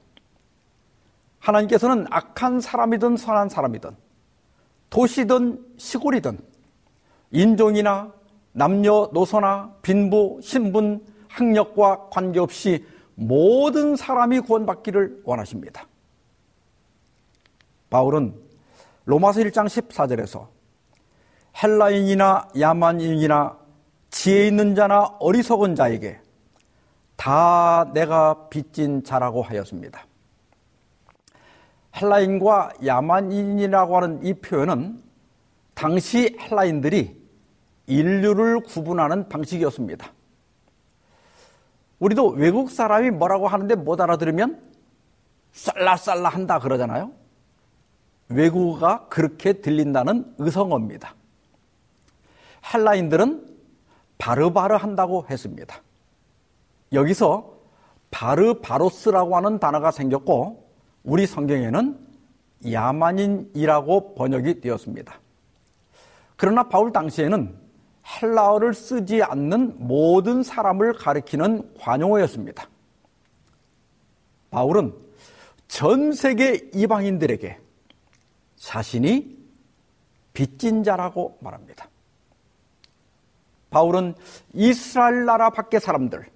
하나님께서는 1.39 2.07
악한 2.11 2.61
사람이든 2.61 3.17
선한 3.17 3.49
사람이든 3.49 3.97
도시든 4.91 5.63
시골이든 5.77 6.39
인종이나 7.31 8.13
남녀 8.53 9.11
노소나 9.13 9.75
빈부 9.83 10.39
신분 10.43 11.05
학력과 11.29 12.09
관계없이 12.11 12.87
모든 13.17 13.97
사람이 13.97 14.41
구원받기를 14.41 15.23
원하십니다. 15.25 15.87
바울은 17.91 18.35
로마서 19.05 19.41
1장 19.41 19.67
14절에서 19.67 20.49
헬라인이나 21.63 22.49
야만인이나 22.59 23.59
지혜 24.11 24.47
있는 24.47 24.75
자나 24.75 25.17
어리석은 25.19 25.75
자에게 25.75 26.21
다 27.25 27.91
내가 27.95 28.51
빚진 28.51 29.03
자라고 29.03 29.41
하였습니다. 29.41 30.07
헬라인과 31.97 32.75
야만인이라고 32.85 33.97
하는 33.97 34.27
이 34.27 34.35
표현은 34.35 35.03
당시 35.73 36.37
헬라인들이 36.39 37.19
인류를 37.87 38.61
구분하는 38.61 39.31
방식이었습니다. 39.31 40.13
우리도 41.99 42.29
외국 42.33 42.71
사람이 42.71 43.13
뭐라고 43.13 43.49
하는데 43.49 43.75
못 43.75 44.03
알아들으면 44.03 44.63
쌀라쌀라 45.53 46.29
한다 46.29 46.59
그러잖아요. 46.59 47.11
외국어가 48.29 49.09
그렇게 49.09 49.55
들린다는 49.63 50.35
의성어입니다. 50.37 51.15
헬라인들은 52.75 53.57
바르바르 54.19 54.75
한다고 54.75 55.25
했습니다. 55.31 55.81
여기서 56.95 57.53
바르바로스라고 58.11 59.37
하는 59.37 59.59
단어가 59.59 59.91
생겼고 59.91 60.71
우리 61.03 61.27
성경에는 61.27 61.99
야만인이라고 62.71 64.15
번역이 64.15 64.61
되었습니다. 64.61 65.21
그러나 66.37 66.69
바울 66.69 66.93
당시에는 66.93 67.55
헬라어를 68.23 68.75
쓰지 68.75 69.23
않는 69.23 69.77
모든 69.79 70.43
사람을 70.43 70.95
가리키는 70.95 71.75
관용어였습니다. 71.79 72.69
바울은 74.51 74.95
전 75.69 76.13
세계 76.13 76.71
이방인들에게 76.75 77.59
자신이 78.57 79.37
빚진 80.33 80.85
자라고 80.85 81.39
말합니다. 81.41 81.89
바울은 83.71 84.15
이스라엘 84.53 85.25
나라 85.25 85.51
밖의 85.51 85.81
사람들, 85.81 86.27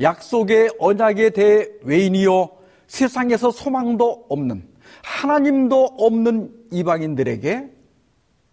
약속의 0.00 0.70
언약에 0.78 1.30
대해 1.30 1.68
외인이요 1.82 2.50
세상에서 2.86 3.50
소망도 3.50 4.26
없는 4.28 4.66
하나님도 5.02 5.96
없는 5.98 6.66
이방인들에게 6.72 7.70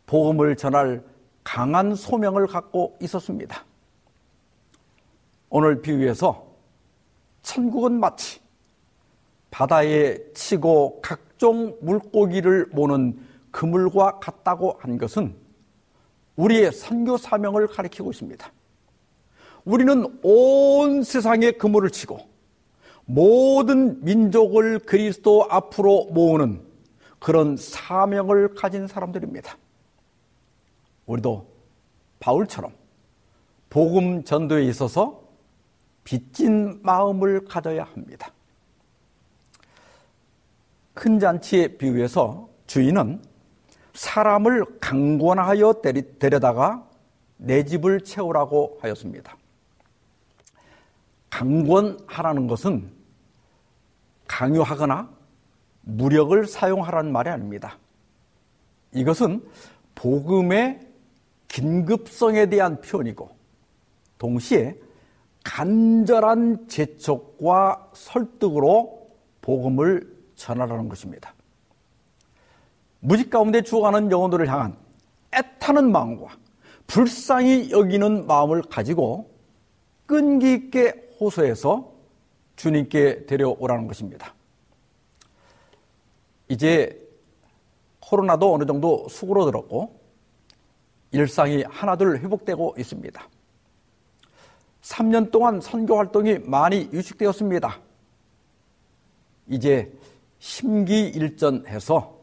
복음을 0.05 0.55
전할 0.55 1.03
강한 1.43 1.95
소명을 1.95 2.47
갖고 2.47 2.97
있었습니다. 3.01 3.65
오늘 5.49 5.81
비유에서 5.81 6.45
천국은 7.41 7.99
마치 7.99 8.41
바다에 9.49 10.17
치고 10.33 10.99
각종 11.01 11.77
물고기를 11.81 12.67
모는 12.73 13.17
그물과 13.51 14.19
같다고 14.19 14.77
한 14.79 14.97
것은 14.97 15.35
우리의 16.35 16.71
선교 16.71 17.17
사명을 17.17 17.67
가리키고 17.67 18.11
있습니다. 18.11 18.51
우리는 19.67 20.17
온 20.23 21.03
세상에 21.03 21.51
그물을 21.51 21.89
치고 21.89 22.19
모든 23.03 24.01
민족을 24.01 24.79
그리스도 24.79 25.45
앞으로 25.49 26.05
모으는 26.11 26.61
그런 27.19 27.57
사명을 27.57 28.55
가진 28.55 28.87
사람들입니다. 28.87 29.57
우리도 31.05 31.45
바울처럼 32.21 32.71
복음 33.69 34.23
전도에 34.23 34.63
있어서 34.67 35.21
빚진 36.05 36.79
마음을 36.81 37.43
가져야 37.43 37.83
합니다. 37.83 38.31
큰 40.93 41.19
잔치에 41.19 41.75
비유해서 41.75 42.47
주인은 42.67 43.21
사람을 43.93 44.79
강권하여 44.79 45.81
데려다가 46.19 46.87
내 47.35 47.65
집을 47.65 48.05
채우라고 48.05 48.79
하였습니다. 48.81 49.35
강권하라는 51.29 52.47
것은 52.47 52.89
강요하거나 54.27 55.09
무력을 55.81 56.45
사용하라는 56.45 57.11
말이 57.11 57.29
아닙니다. 57.29 57.77
이것은 58.93 59.43
복음의 59.95 60.87
긴급성에 61.47 62.47
대한 62.47 62.81
표현이고 62.81 63.29
동시에 64.17 64.75
간절한 65.43 66.67
재촉과 66.67 67.91
설득으로 67.93 69.09
복음을 69.41 70.13
전하라는 70.35 70.89
것입니다. 70.89 71.33
무직 72.99 73.29
가운데 73.29 73.61
죽어가는 73.61 74.11
영혼들을 74.11 74.47
향한 74.49 74.75
애타는 75.33 75.91
마음과 75.91 76.35
불쌍히 76.87 77.71
여기는 77.71 78.27
마음을 78.27 78.61
가지고 78.63 79.31
끈기 80.05 80.53
있게 80.53 81.06
호소해서 81.19 81.93
주님께 82.55 83.25
데려오라는 83.25 83.87
것입니다. 83.87 84.33
이제 86.49 87.03
코로나도 87.99 88.53
어느 88.53 88.65
정도 88.65 89.07
수그러들었고 89.09 89.99
일상이 91.11 91.63
하나둘 91.63 92.19
회복되고 92.19 92.75
있습니다. 92.77 93.29
3년 94.81 95.31
동안 95.31 95.59
선교 95.59 95.97
활동이 95.97 96.39
많이 96.39 96.89
유식되었습니다. 96.93 97.79
이제 99.49 99.91
심기일전해서 100.39 102.17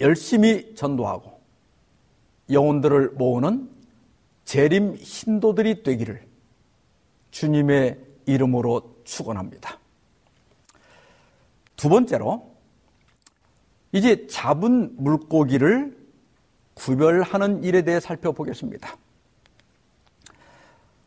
열심히 0.00 0.74
전도하고 0.74 1.40
영혼들을 2.50 3.10
모으는 3.10 3.70
재림 4.44 4.96
신도들이 4.96 5.82
되기를 5.82 6.29
주님의 7.30 7.98
이름으로 8.26 8.96
축원합니다. 9.04 9.78
두 11.76 11.88
번째로 11.88 12.54
이제 13.92 14.26
잡은 14.26 14.94
물고기를 14.96 15.98
구별하는 16.74 17.64
일에 17.64 17.82
대해 17.82 18.00
살펴보겠습니다. 18.00 18.96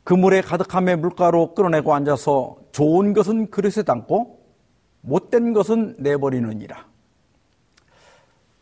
그 0.03 0.13
물에 0.13 0.41
가득함에 0.41 0.97
물가로 0.97 1.53
끌어내고 1.53 1.93
앉아서 1.93 2.57
좋은 2.71 3.13
것은 3.13 3.49
그릇에 3.51 3.83
담고 3.83 4.39
못된 5.01 5.53
것은 5.53 5.95
내버리느니라. 5.99 6.87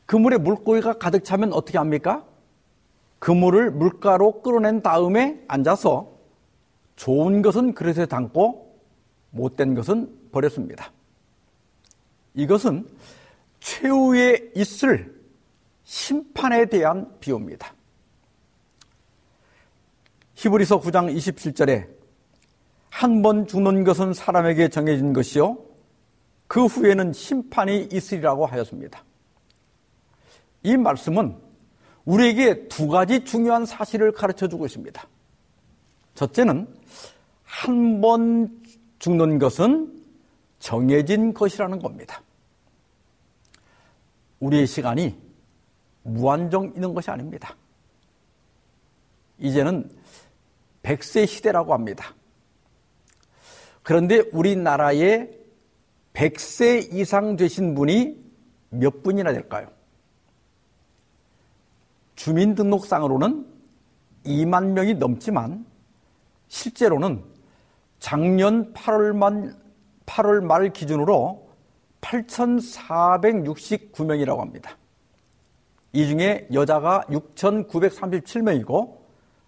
그 0.06 0.16
물에 0.16 0.38
물고기가 0.38 0.94
가득 0.94 1.24
차면 1.24 1.54
어떻게 1.54 1.78
합니까? 1.78 2.26
그 3.18 3.32
물을 3.32 3.72
물가로 3.72 4.42
끌어낸 4.42 4.82
다음에 4.82 5.44
앉아서 5.48 6.11
좋은 6.96 7.42
것은 7.42 7.74
그릇에 7.74 8.06
담고 8.06 8.80
못된 9.32 9.76
것은 9.76 10.30
버렸습니다. 10.32 10.92
이것은 12.34 12.88
최후에 13.60 14.52
있을 14.56 15.20
심판에 15.84 16.66
대한 16.66 17.12
비유입니다. 17.20 17.74
히브리서 20.36 20.82
9장 20.82 21.16
27절에 21.16 21.88
한 22.90 23.22
번 23.22 23.48
죽는 23.48 23.84
것은 23.84 24.14
사람에게 24.14 24.70
정해진 24.70 25.14
것이요 25.14 25.58
그 26.48 26.66
후에는 26.66 27.14
심판이 27.14 27.88
있으리라고 27.92 28.46
하였습니다. 28.46 29.04
이 30.64 30.78
말씀은 30.78 31.36
우리에게 32.06 32.68
두 32.68 32.88
가지 32.88 33.24
중요한 33.24 33.66
사실을 33.66 34.12
가르쳐 34.12 34.48
주고 34.48 34.66
있습니다. 34.66 35.08
첫째는 36.16 36.68
한 37.44 38.02
번 38.02 38.62
죽는 39.00 39.40
것은 39.40 40.02
정해진 40.60 41.34
것이라는 41.34 41.80
겁니다. 41.80 42.22
우리의 44.40 44.68
시간이 44.68 45.18
무한정 46.04 46.74
있는 46.76 46.94
것이 46.94 47.12
아닙니다. 47.12 47.56
이제는 49.40 49.90
100세 50.84 51.28
시대라고 51.28 51.74
합니다. 51.74 52.16
그런데 53.84 54.20
우리나라에 54.32 55.30
100세 56.14 56.94
이상 56.94 57.36
되신 57.36 57.76
분이 57.76 58.24
몇 58.70 59.04
분이나 59.04 59.34
될까요? 59.34 59.68
주민등록상으로는 62.16 63.46
2만 64.26 64.74
명이 64.74 64.96
넘지만 64.96 65.66
실제로는 66.52 67.24
작년 68.00 68.72
8월만 68.74 69.56
8월 70.06 70.44
말 70.44 70.74
기준으로 70.74 71.50
8,469명이라고 72.02 74.38
합니다. 74.38 74.78
이 75.94 76.06
중에 76.06 76.50
여자가 76.52 77.06
6,937명이고 77.10 78.98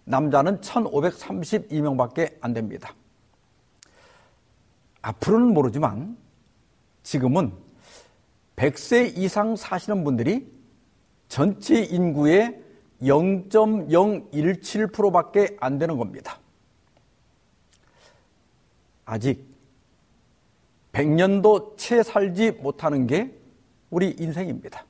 남자는 0.04 0.62
1,532명밖에 0.62 2.38
안 2.40 2.54
됩니다. 2.54 2.94
앞으로는 5.02 5.52
모르지만 5.52 6.16
지금은 7.02 7.52
100세 8.56 9.18
이상 9.18 9.56
사시는 9.56 10.04
분들이 10.04 10.50
전체 11.28 11.82
인구의 11.82 12.62
0.017%밖에 13.02 15.58
안 15.60 15.78
되는 15.78 15.98
겁니다. 15.98 16.38
아직 19.04 19.44
100년도 20.92 21.76
채 21.76 22.02
살지 22.02 22.52
못하는 22.52 23.06
게 23.06 23.36
우리 23.90 24.10
인생입니다. 24.10 24.84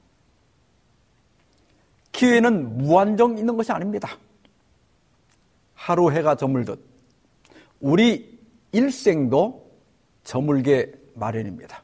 기회는 2.12 2.78
무한정 2.78 3.38
있는 3.38 3.56
것이 3.56 3.72
아닙니다. 3.72 4.16
하루 5.74 6.10
해가 6.12 6.36
저물듯 6.36 6.82
우리 7.80 8.38
일생도 8.72 9.70
저물게 10.22 10.92
마련입니다. 11.14 11.82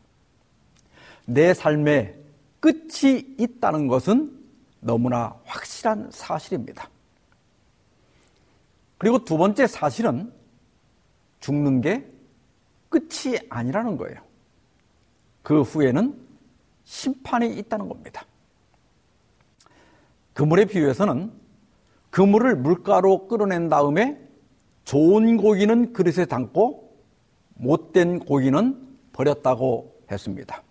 내 1.27 1.55
삶에 1.55 2.14
끝이 2.59 3.37
있다는 3.38 3.87
것은 3.87 4.38
너무나 4.81 5.38
확실한 5.45 6.11
사실입니다. 6.11 6.88
그리고 8.99 9.25
두 9.25 9.37
번째 9.37 9.66
사실은 9.66 10.33
죽는 11.40 11.81
게 11.81 12.10
끝이 12.90 13.38
아니라는 13.48 13.96
거예요. 13.96 14.20
그 15.42 15.62
후에는 15.62 16.14
심판이 16.85 17.57
있다는 17.57 17.88
겁니다. 17.88 18.26
그물의 20.35 20.66
비유에서는 20.66 21.33
그물을 22.11 22.57
물가로 22.57 23.29
끌어낸 23.29 23.68
다음에 23.68 24.20
좋은 24.85 25.37
고기는 25.37 25.92
그릇에 25.92 26.26
담고 26.26 26.90
못된 27.55 28.20
고기는 28.20 28.98
버렸다고 29.12 30.03
했습니다. 30.11 30.62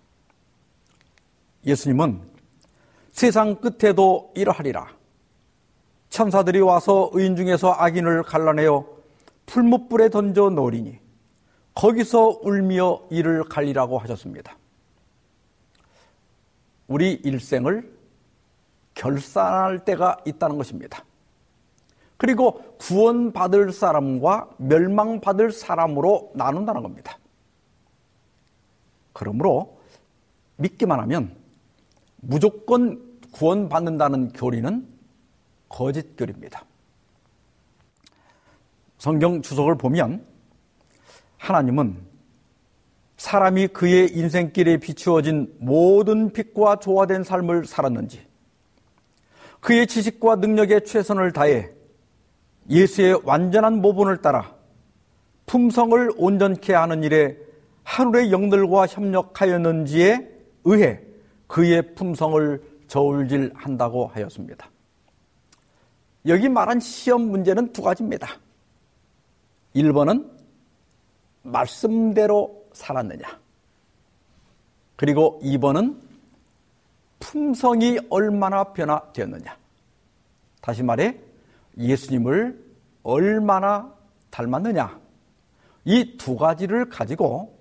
예수님은 1.66 2.22
세상 3.12 3.56
끝에도 3.56 4.34
이러하리라. 4.36 4.88
천사들이 6.10 6.60
와서 6.60 7.10
의인 7.14 7.36
중에서 7.36 7.72
악인을 7.72 8.24
갈라내어 8.24 8.86
풀무불에 9.46 10.10
던져 10.10 10.50
놓으리니 10.50 11.00
거기서 11.80 12.42
울며 12.42 13.00
이를 13.10 13.46
갈리라고 13.46 14.00
하셨습니다. 14.00 14.58
우리 16.88 17.14
일생을 17.14 17.98
결산할 18.96 19.86
때가 19.86 20.18
있다는 20.26 20.58
것입니다. 20.58 21.06
그리고 22.18 22.76
구원받을 22.80 23.72
사람과 23.72 24.50
멸망받을 24.58 25.54
사람으로 25.54 26.34
나눈다는 26.36 26.84
겁니다. 26.84 27.18
그러므로 29.14 29.80
믿기만 30.58 31.00
하면 31.00 31.34
무조건 32.18 33.22
구원받는다는 33.32 34.34
교리는 34.34 34.86
거짓 35.70 36.18
교리입니다. 36.18 36.66
성경 38.98 39.42
주석을 39.42 39.78
보면 39.78 40.26
하나님은 41.40 41.98
사람이 43.18 43.70
그의 43.70 44.12
인생길에 44.14 44.78
비추어진 44.78 45.54
모든 45.60 46.32
빛과 46.32 46.78
조화된 46.78 47.24
삶을 47.24 47.66
살았는지 47.66 48.22
그의 49.60 49.88
지식과 49.88 50.38
능력에 50.38 50.82
최선을 50.82 51.34
다해 51.34 51.70
예수의 52.70 53.22
완전한 53.24 53.82
모본을 53.82 54.22
따라 54.22 54.54
품성을 55.48 56.12
온전케 56.16 56.74
하는 56.74 57.04
일에 57.04 57.36
하늘의 57.84 58.32
영들과 58.32 58.86
협력하였는지에 58.86 60.30
의해 60.66 61.02
그의 61.48 61.96
품성을 61.96 62.62
저울질한다고 62.88 64.08
하였습니다. 64.08 64.70
여기 66.28 66.48
말한 66.48 66.80
시험 66.80 67.32
문제는 67.32 67.74
두 67.74 67.82
가지입니다. 67.82 68.28
1번은 69.76 70.39
말씀대로 71.44 72.68
살았느냐? 72.74 73.40
그리고 74.96 75.40
2번은 75.44 75.98
품성이 77.20 78.00
얼마나 78.10 78.64
변화되었느냐? 78.74 79.58
다시 80.62 80.84
말해 80.84 81.18
예수님을 81.78 82.62
얼마나 83.04 83.94
닮았느냐? 84.30 85.00
이 85.86 86.18
두 86.18 86.36
가지를 86.36 86.90
가지고 86.90 87.58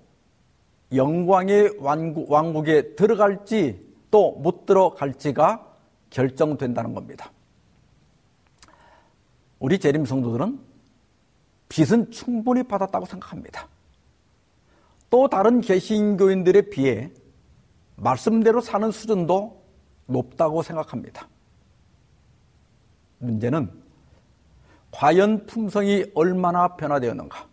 영광의 0.93 1.77
왕국, 1.79 2.29
왕국에 2.31 2.95
들어갈지 2.95 3.87
또 4.11 4.31
못 4.39 4.65
들어갈지가 4.65 5.65
결정된다는 6.09 6.93
겁니다. 6.93 7.31
우리 9.59 9.77
재림 9.79 10.05
성도들은 10.05 10.59
빚은 11.69 12.11
충분히 12.11 12.63
받았다고 12.63 13.05
생각합니다. 13.05 13.67
또 15.09 15.27
다른 15.27 15.61
개신교인들에 15.61 16.63
비해 16.69 17.11
말씀대로 17.95 18.61
사는 18.61 18.91
수준도 18.91 19.63
높다고 20.07 20.63
생각합니다. 20.63 21.27
문제는 23.19 23.69
과연 24.91 25.45
품성이 25.45 26.05
얼마나 26.15 26.75
변화되었는가, 26.75 27.47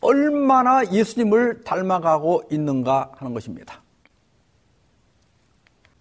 얼마나 0.00 0.84
예수님을 0.90 1.62
닮아가고 1.62 2.44
있는가 2.50 3.12
하는 3.16 3.32
것입니다. 3.32 3.82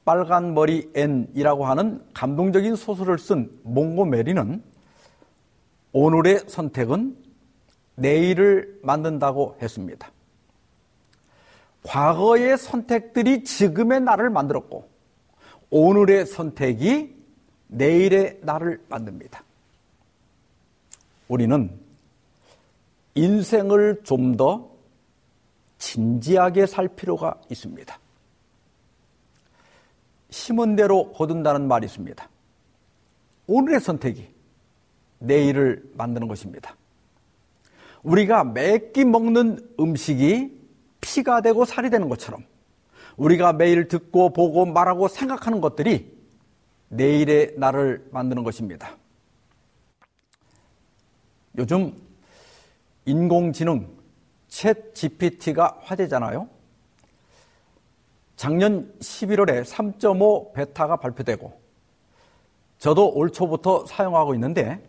빨간 0.03 0.53
머리 0.53 0.89
앤이라고 0.95 1.65
하는 1.65 2.03
감동적인 2.13 2.75
소설을 2.75 3.17
쓴 3.17 3.51
몽고메리는 3.63 4.63
오늘의 5.97 6.43
선택은 6.49 7.15
내일을 7.95 8.81
만든다고 8.83 9.57
했습니다. 9.61 10.11
과거의 11.83 12.57
선택들이 12.57 13.45
지금의 13.45 14.01
나를 14.01 14.29
만들었고 14.29 14.89
오늘의 15.69 16.25
선택이 16.25 17.15
내일의 17.67 18.39
나를 18.41 18.83
만듭니다. 18.89 19.41
우리는 21.29 21.71
인생을 23.15 24.01
좀 24.03 24.35
더 24.35 24.69
진지하게 25.77 26.65
살 26.65 26.89
필요가 26.89 27.39
있습니다. 27.49 27.97
심은 30.29 30.75
대로 30.75 31.13
거둔다는 31.13 31.69
말이 31.69 31.85
있습니다. 31.85 32.27
오늘의 33.47 33.79
선택이 33.79 34.34
내일을 35.25 35.83
만드는 35.93 36.27
것입니다. 36.27 36.75
우리가 38.03 38.43
매끼 38.43 39.03
먹는 39.03 39.75
음식이 39.79 40.65
피가 41.01 41.41
되고 41.41 41.65
살이 41.65 41.89
되는 41.89 42.09
것처럼 42.09 42.45
우리가 43.17 43.53
매일 43.53 43.87
듣고 43.87 44.31
보고 44.33 44.65
말하고 44.65 45.07
생각하는 45.07 45.61
것들이 45.61 46.15
내일의 46.89 47.55
나를 47.57 48.07
만드는 48.11 48.43
것입니다. 48.43 48.95
요즘 51.57 51.93
인공지능 53.05 53.87
챗 54.49 54.93
GPT가 54.93 55.79
화제잖아요. 55.81 56.49
작년 58.35 58.93
11월에 58.99 59.63
3.5 59.63 60.53
베타가 60.53 60.97
발표되고 60.97 61.59
저도 62.77 63.13
올 63.13 63.31
초부터 63.31 63.85
사용하고 63.85 64.33
있는데 64.35 64.83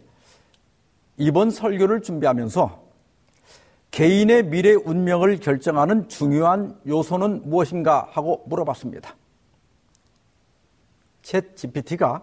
이번 1.19 1.51
설교를 1.51 2.03
준비하면서 2.03 2.85
개인의 3.91 4.45
미래 4.45 4.75
운명을 4.75 5.41
결정하는 5.41 6.09
중요한 6.09 6.79
요소는 6.87 7.49
무엇인가 7.49 8.09
하고 8.11 8.45
물어봤습니다. 8.47 9.17
챗 11.23 11.57
GPT가 11.57 12.23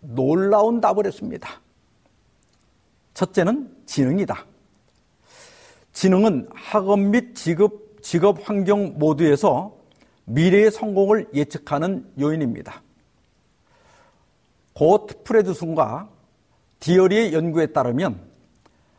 놀라운 0.00 0.80
답을 0.80 1.06
했습니다. 1.06 1.60
첫째는 3.14 3.74
지능이다. 3.86 4.44
지능은 5.92 6.48
학업 6.54 7.00
및 7.00 7.34
직업, 7.34 8.02
직업 8.02 8.48
환경 8.48 8.98
모두에서 8.98 9.76
미래의 10.24 10.70
성공을 10.70 11.28
예측하는 11.34 12.12
요인입니다. 12.18 12.82
곧 14.74 15.22
프레드슨과 15.24 16.08
디어리의 16.80 17.32
연구에 17.32 17.66
따르면 17.66 18.20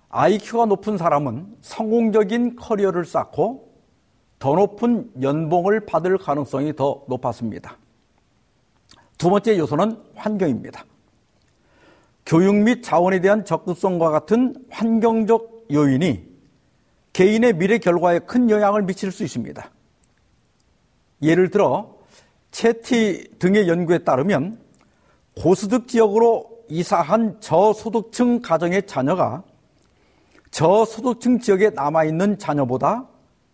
IQ가 0.09 0.65
높은 0.65 0.97
사람은 0.97 1.57
성공적인 1.61 2.55
커리어를 2.55 3.05
쌓고 3.05 3.67
더 4.39 4.55
높은 4.55 5.11
연봉을 5.21 5.85
받을 5.85 6.17
가능성이 6.17 6.75
더 6.75 7.03
높았습니다. 7.07 7.77
두 9.17 9.29
번째 9.29 9.57
요소는 9.57 9.97
환경입니다. 10.15 10.85
교육 12.25 12.55
및 12.55 12.83
자원에 12.83 13.19
대한 13.19 13.45
적극성과 13.45 14.11
같은 14.11 14.55
환경적 14.69 15.67
요인이 15.71 16.27
개인의 17.13 17.53
미래 17.53 17.77
결과에 17.77 18.19
큰 18.19 18.49
영향을 18.49 18.83
미칠 18.83 19.11
수 19.11 19.23
있습니다. 19.23 19.71
예를 21.23 21.49
들어 21.49 21.97
채티 22.51 23.39
등의 23.39 23.67
연구에 23.67 23.99
따르면 23.99 24.59
고소득 25.35 25.87
지역으로 25.87 26.56
이사한 26.69 27.39
저소득층 27.39 28.41
가정의 28.41 28.85
자녀가 28.85 29.43
저소득층 30.51 31.39
지역에 31.39 31.71
남아있는 31.71 32.39
자녀보다 32.39 33.07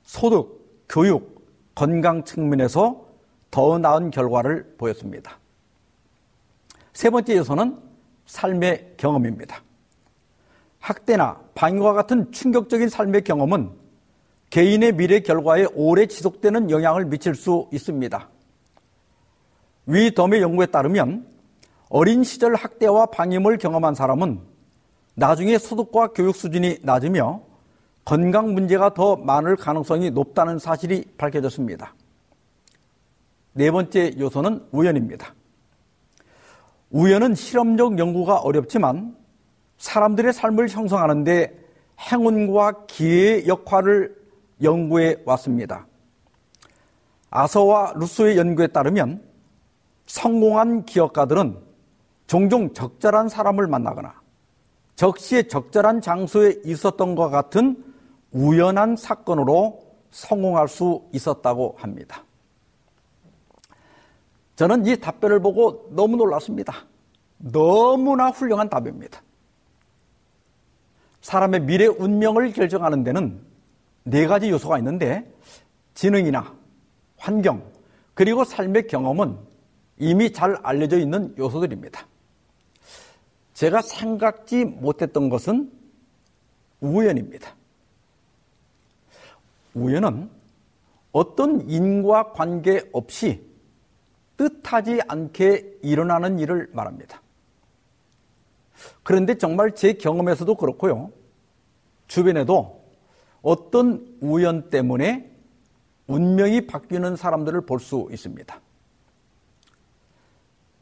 소득, 0.03 0.85
교육, 0.89 1.43
건강 1.75 2.23
측면에서 2.23 3.05
더 3.49 3.77
나은 3.77 4.11
결과를 4.11 4.75
보였습니다. 4.77 5.39
세 6.93 7.09
번째 7.09 7.37
요소는 7.37 7.77
삶의 8.25 8.93
경험입니다. 8.97 9.61
학대나 10.79 11.39
방위와 11.55 11.93
같은 11.93 12.31
충격적인 12.31 12.89
삶의 12.89 13.23
경험은 13.23 13.71
개인의 14.49 14.93
미래 14.93 15.19
결과에 15.21 15.65
오래 15.73 16.05
지속되는 16.05 16.69
영향을 16.69 17.05
미칠 17.05 17.33
수 17.33 17.67
있습니다. 17.71 18.29
위 19.87 20.13
덤의 20.13 20.41
연구에 20.41 20.67
따르면 20.67 21.32
어린 21.95 22.23
시절 22.23 22.55
학대와 22.55 23.05
방임을 23.05 23.59
경험한 23.59 23.93
사람은 23.93 24.41
나중에 25.13 25.59
소득과 25.59 26.07
교육 26.07 26.35
수준이 26.35 26.79
낮으며 26.81 27.43
건강 28.03 28.55
문제가 28.55 28.95
더 28.95 29.15
많을 29.15 29.55
가능성이 29.55 30.09
높다는 30.09 30.57
사실이 30.57 31.05
밝혀졌습니다. 31.19 31.93
네 33.51 33.69
번째 33.69 34.15
요소는 34.17 34.69
우연입니다. 34.71 35.35
우연은 36.89 37.35
실험적 37.35 37.99
연구가 37.99 38.39
어렵지만 38.39 39.15
사람들의 39.77 40.33
삶을 40.33 40.69
형성하는데 40.69 41.63
행운과 42.11 42.87
기회의 42.87 43.47
역할을 43.47 44.15
연구해 44.63 45.17
왔습니다. 45.25 45.85
아서와 47.29 47.93
루소의 47.97 48.39
연구에 48.39 48.65
따르면 48.65 49.21
성공한 50.07 50.85
기업가들은 50.85 51.62
종종 52.33 52.73
적절한 52.73 53.29
사람을 53.29 53.67
만나거나 53.67 54.19
적시에 54.95 55.43
적절한 55.43 56.01
장소에 56.01 56.61
있었던 56.65 57.13
것 57.13 57.29
같은 57.29 57.85
우연한 58.31 58.95
사건으로 58.95 59.85
성공할 60.09 60.67
수 60.67 61.03
있었다고 61.11 61.75
합니다. 61.77 62.23
저는 64.55 64.87
이 64.87 64.99
답변을 64.99 65.41
보고 65.41 65.87
너무 65.91 66.15
놀랐습니다. 66.15 66.73
너무나 67.37 68.29
훌륭한 68.31 68.67
답입니다. 68.67 69.21
사람의 71.21 71.59
미래 71.59 71.85
운명을 71.85 72.51
결정하는 72.51 73.03
데는 73.03 73.39
네 74.05 74.25
가지 74.25 74.49
요소가 74.49 74.79
있는데 74.79 75.31
지능이나 75.93 76.51
환경 77.15 77.63
그리고 78.15 78.43
삶의 78.43 78.87
경험은 78.87 79.37
이미 79.99 80.33
잘 80.33 80.57
알려져 80.63 80.97
있는 80.97 81.35
요소들입니다. 81.37 82.07
제가 83.63 83.81
생각지 83.81 84.65
못했던 84.65 85.29
것은 85.29 85.71
우연입니다. 86.81 87.55
우연은 89.73 90.29
어떤 91.13 91.69
인과 91.69 92.33
관계 92.33 92.83
없이 92.91 93.41
뜻하지 94.35 94.99
않게 95.07 95.77
일어나는 95.81 96.39
일을 96.39 96.71
말합니다. 96.73 97.21
그런데 99.01 99.37
정말 99.37 99.73
제 99.75 99.93
경험에서도 99.93 100.53
그렇고요. 100.55 101.13
주변에도 102.07 102.83
어떤 103.41 104.17
우연 104.19 104.71
때문에 104.71 105.31
운명이 106.07 106.67
바뀌는 106.67 107.15
사람들을 107.15 107.61
볼 107.61 107.79
수 107.79 108.09
있습니다. 108.11 108.59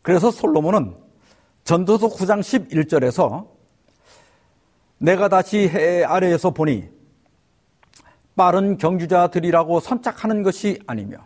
그래서 0.01 0.31
솔로몬은 0.31 1.10
전도서 1.63 2.09
9장 2.09 2.39
11절에서 2.41 3.47
내가 4.97 5.29
다시 5.29 5.67
해 5.67 6.03
아래에서 6.03 6.51
보니 6.51 6.89
빠른 8.35 8.77
경주자들이라고 8.77 9.79
선착하는 9.79 10.43
것이 10.43 10.79
아니며 10.87 11.17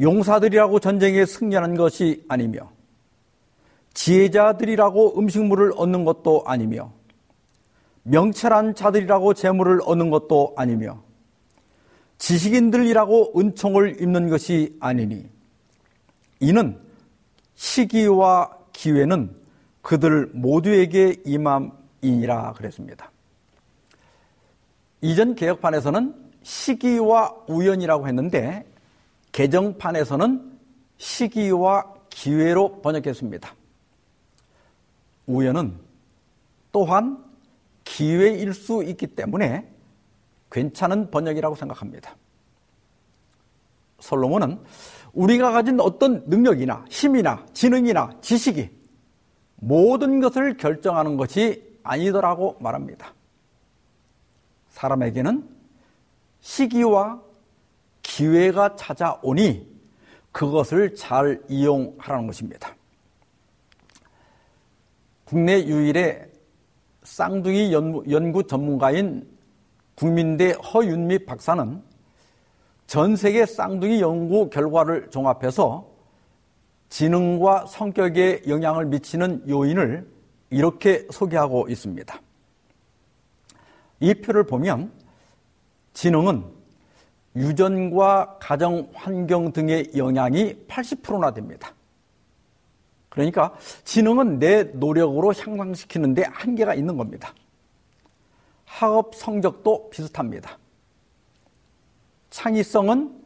용사들이라고 0.00 0.80
전쟁에 0.80 1.24
승리하는 1.24 1.76
것이 1.76 2.24
아니며 2.28 2.70
지혜자들이라고 3.94 5.18
음식물을 5.18 5.72
얻는 5.76 6.04
것도 6.04 6.44
아니며 6.46 6.92
명철한 8.02 8.74
자들이라고 8.74 9.34
재물을 9.34 9.80
얻는 9.84 10.10
것도 10.10 10.54
아니며 10.56 11.02
지식인들이라고 12.18 13.38
은총을 13.38 14.00
입는 14.02 14.28
것이 14.28 14.76
아니니 14.80 15.28
이는 16.40 16.80
시기와 17.54 18.63
기회는 18.74 19.34
그들 19.80 20.30
모두에게 20.34 21.16
임함이니라 21.24 22.52
그랬습니다. 22.52 23.10
이전 25.00 25.34
개혁판에서는 25.34 26.14
시기와 26.42 27.34
우연이라고 27.48 28.06
했는데 28.06 28.66
개정판에서는 29.32 30.58
시기와 30.98 31.94
기회로 32.10 32.82
번역했습니다. 32.82 33.54
우연은 35.26 35.74
또한 36.70 37.24
기회일 37.84 38.54
수 38.54 38.82
있기 38.84 39.08
때문에 39.08 39.68
괜찮은 40.50 41.10
번역이라고 41.10 41.56
생각합니다. 41.56 42.16
솔로몬은 44.00 44.60
우리가 45.14 45.52
가진 45.52 45.80
어떤 45.80 46.24
능력이나 46.26 46.84
힘이나 46.88 47.44
지능이나 47.52 48.10
지식이 48.20 48.68
모든 49.56 50.20
것을 50.20 50.56
결정하는 50.56 51.16
것이 51.16 51.78
아니더라고 51.82 52.56
말합니다. 52.60 53.14
사람에게는 54.70 55.48
시기와 56.40 57.22
기회가 58.02 58.76
찾아오니 58.76 59.74
그것을 60.32 60.94
잘 60.96 61.40
이용하라는 61.48 62.26
것입니다. 62.26 62.74
국내 65.24 65.64
유일의 65.64 66.28
쌍둥이 67.04 67.72
연구 67.72 68.46
전문가인 68.46 69.26
국민대 69.94 70.52
허윤미 70.52 71.24
박사는 71.24 71.82
전 72.94 73.16
세계 73.16 73.44
쌍둥이 73.44 74.00
연구 74.00 74.48
결과를 74.48 75.10
종합해서 75.10 75.84
지능과 76.90 77.66
성격에 77.66 78.42
영향을 78.46 78.86
미치는 78.86 79.48
요인을 79.48 80.08
이렇게 80.50 81.04
소개하고 81.10 81.66
있습니다. 81.68 82.20
이 83.98 84.14
표를 84.14 84.44
보면 84.44 84.92
지능은 85.94 86.44
유전과 87.34 88.38
가정 88.38 88.88
환경 88.94 89.52
등의 89.52 89.90
영향이 89.96 90.54
80%나 90.68 91.34
됩니다. 91.34 91.74
그러니까 93.08 93.56
지능은 93.82 94.38
내 94.38 94.62
노력으로 94.62 95.34
향상시키는데 95.34 96.26
한계가 96.30 96.76
있는 96.76 96.96
겁니다. 96.96 97.34
학업 98.64 99.16
성적도 99.16 99.90
비슷합니다. 99.90 100.58
창의성은 102.34 103.22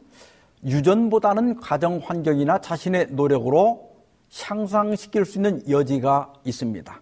유전보다는 0.63 1.59
가정 1.59 1.97
환경이나 1.97 2.61
자신의 2.61 3.07
노력으로 3.09 3.97
향상시킬 4.39 5.25
수 5.25 5.39
있는 5.39 5.67
여지가 5.67 6.31
있습니다. 6.45 7.01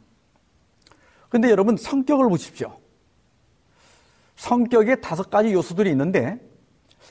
근데 1.28 1.50
여러분 1.50 1.76
성격을 1.76 2.30
보십시오. 2.30 2.78
성격에 4.38 5.02
다섯 5.02 5.30
가지 5.30 5.52
요소들이 5.52 5.90
있는데 5.92 6.40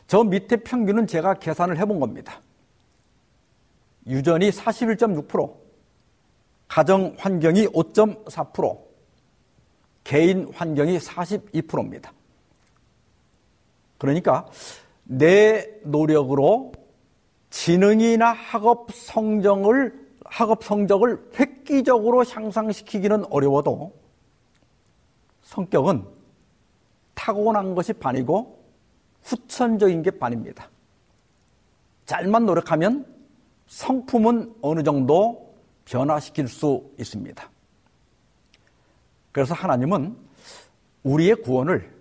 저 0.07 0.25
밑에 0.25 0.57
평균은 0.57 1.07
제가 1.07 1.35
계산을 1.35 1.77
해본 1.79 2.01
겁니다. 2.01 2.41
유전이 4.07 4.49
41.6%, 4.49 5.57
가정 6.69 7.15
환경이 7.19 7.67
5.4%, 7.67 8.81
개인 10.05 10.51
환경이 10.55 10.97
42%입니다. 10.99 12.15
그러니까 13.99 14.47
내 15.07 15.81
노력으로 15.85 16.73
지능이나 17.51 18.33
학업 18.33 18.93
성적을 18.93 20.07
학업 20.25 20.65
성적을 20.65 21.31
획기적으로 21.39 22.25
향상시키기는 22.25 23.27
어려워도 23.31 23.93
성격은 25.43 26.05
타고난 27.15 27.75
것이 27.75 27.93
반이고 27.93 28.65
후천적인 29.23 30.03
게 30.03 30.11
반입니다. 30.11 30.69
잘만 32.05 32.45
노력하면 32.45 33.07
성품은 33.69 34.57
어느 34.63 34.83
정도 34.83 35.55
변화시킬 35.85 36.49
수 36.49 36.91
있습니다. 36.99 37.51
그래서 39.33 39.55
하나님은 39.55 40.17
우리의 41.05 41.37
구원을 41.37 41.93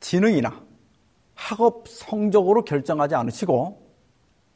지능이나 0.00 0.63
학업 1.34 1.88
성적으로 1.88 2.64
결정하지 2.64 3.14
않으시고 3.14 3.82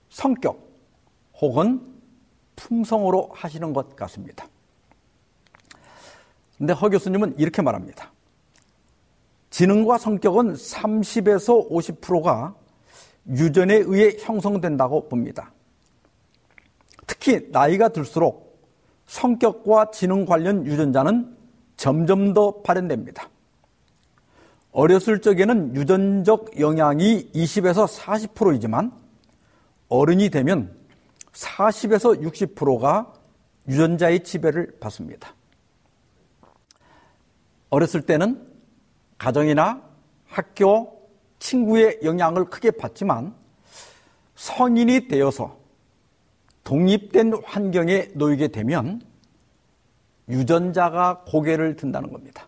성격 0.09 0.69
혹은 1.41 1.81
품성으로 2.57 3.31
하시는 3.33 3.73
것 3.73 3.95
같습니다. 3.95 4.49
근데 6.57 6.73
허 6.73 6.89
교수님은 6.89 7.39
이렇게 7.39 7.63
말합니다. 7.63 8.13
지능과 9.51 9.99
성격은 9.99 10.55
30에서 10.55 11.71
50%가 11.71 12.55
유전에 13.29 13.75
의해 13.77 14.17
형성된다고 14.19 15.09
봅니다. 15.09 15.53
특히 17.07 17.49
나이가 17.51 17.89
들수록 17.89 18.61
성격과 19.07 19.91
지능 19.91 20.27
관련 20.27 20.67
유전자는 20.67 21.37
점점 21.77 22.35
더 22.35 22.61
발현됩니다. 22.63 23.29
어렸을 24.73 25.21
적에는 25.21 25.75
유전적 25.75 26.61
영향이 26.61 27.31
20에서 27.35 27.87
40%이지만 27.89 28.93
어른이 29.89 30.31
되면 30.31 30.77
40에서 31.33 32.21
60%가 32.23 33.13
유전자의 33.69 34.25
지배를 34.25 34.79
받습니다. 34.81 35.35
어렸을 37.71 38.03
때는 38.03 38.47
가정이나 39.19 39.83
학교, 40.27 41.09
친구의 41.39 42.01
영향을 42.03 42.47
크게 42.47 42.71
받지만 42.73 43.35
성인이 44.37 45.09
되어서 45.09 45.59
독립된 46.65 47.43
환경에 47.45 48.11
놓이게 48.15 48.49
되면 48.49 49.01
유전자가 50.29 51.25
고개를 51.27 51.77
든다는 51.77 52.13
겁니다. 52.13 52.48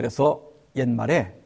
그래서 0.00 0.42
옛말에 0.76 1.38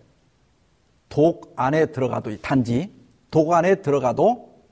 독 1.08 1.52
안에 1.56 1.86
들어가도 1.86 2.40
단지 2.40 2.94
독 3.28 3.52
안에 3.52 3.82
들어가도 3.82 4.62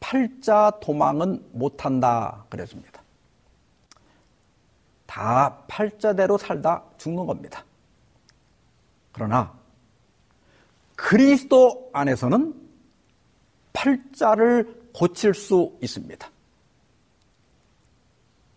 팔자 0.00 0.80
도망은 0.82 1.50
못한다 1.52 2.46
그랬습니다. 2.48 3.00
다 5.06 5.62
팔자대로 5.68 6.36
살다 6.36 6.82
죽는 6.98 7.26
겁니다. 7.26 7.64
그러나 9.12 9.56
그리스도 10.96 11.90
안에서는 11.92 12.52
팔자를 13.72 14.88
고칠 14.92 15.32
수 15.32 15.78
있습니다. 15.80 16.28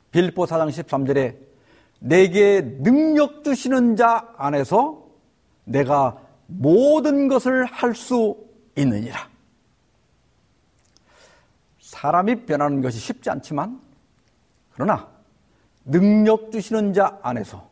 빌보 0.09 0.47
사장 0.47 0.69
13절에 0.69 1.52
내게 2.03 2.61
능력 2.61 3.45
주시는 3.45 3.95
자 3.95 4.29
안에서 4.35 5.07
내가 5.63 6.21
모든 6.47 7.29
것을 7.29 7.63
할 7.63 7.95
수 7.95 8.35
있느니라. 8.75 9.29
사람이 11.79 12.45
변하는 12.45 12.81
것이 12.81 12.99
쉽지 12.99 13.29
않지만 13.29 13.79
그러나 14.73 15.07
능력 15.85 16.51
주시는 16.51 16.91
자 16.93 17.17
안에서 17.21 17.69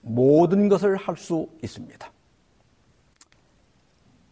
모든 0.00 0.70
것을 0.70 0.96
할 0.96 1.16
수 1.18 1.46
있습니다. 1.62 2.10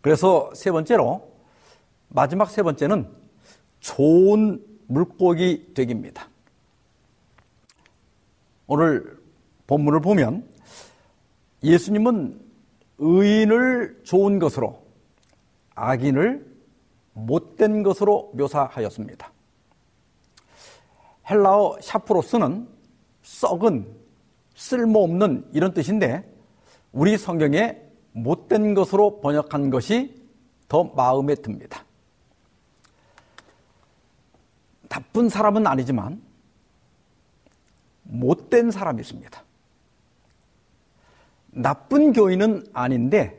그래서 0.00 0.50
세 0.54 0.70
번째로 0.70 1.30
마지막 2.08 2.50
세 2.50 2.62
번째는 2.62 3.06
좋은 3.80 4.64
물고기 4.86 5.74
되기입니다. 5.74 6.26
오늘 8.68 9.18
본문을 9.66 10.00
보면 10.00 10.46
예수님은 11.64 12.38
의인을 12.98 14.02
좋은 14.04 14.38
것으로 14.38 14.80
악인을 15.74 16.46
못된 17.14 17.82
것으로 17.82 18.30
묘사하였습니다. 18.34 19.32
헬라어 21.30 21.78
샤프로스는 21.80 22.68
썩은, 23.22 23.86
쓸모없는 24.54 25.50
이런 25.52 25.72
뜻인데 25.72 26.30
우리 26.92 27.16
성경에 27.16 27.78
못된 28.12 28.74
것으로 28.74 29.20
번역한 29.20 29.70
것이 29.70 30.14
더 30.68 30.84
마음에 30.84 31.34
듭니다. 31.34 31.84
나쁜 34.88 35.28
사람은 35.28 35.66
아니지만 35.66 36.27
못된 38.08 38.70
사람이 38.70 39.00
있습니다. 39.00 39.44
나쁜 41.50 42.12
교인은 42.12 42.66
아닌데 42.72 43.38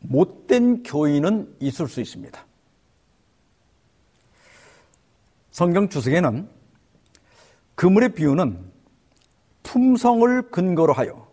못된 0.00 0.82
교인은 0.82 1.56
있을 1.60 1.88
수 1.88 2.00
있습니다. 2.00 2.44
성경 5.50 5.88
주석에는 5.88 6.48
그물의 7.74 8.10
비유는 8.10 8.58
품성을 9.62 10.50
근거로 10.50 10.92
하여 10.92 11.26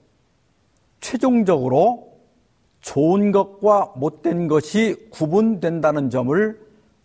최종적으로 1.01 2.13
좋은 2.81 3.31
것과 3.31 3.93
못된 3.95 4.47
것이 4.47 5.07
구분된다는 5.09 6.09
점을 6.09 6.59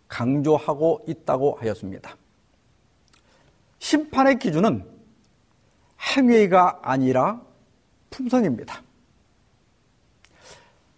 강조하고 0.07 1.05
있다고 1.07 1.57
하였습니다. 1.59 2.15
심판의 3.79 4.39
기준은 4.39 4.87
행위가 6.15 6.79
아니라 6.83 7.41
품성입니다. 8.09 8.81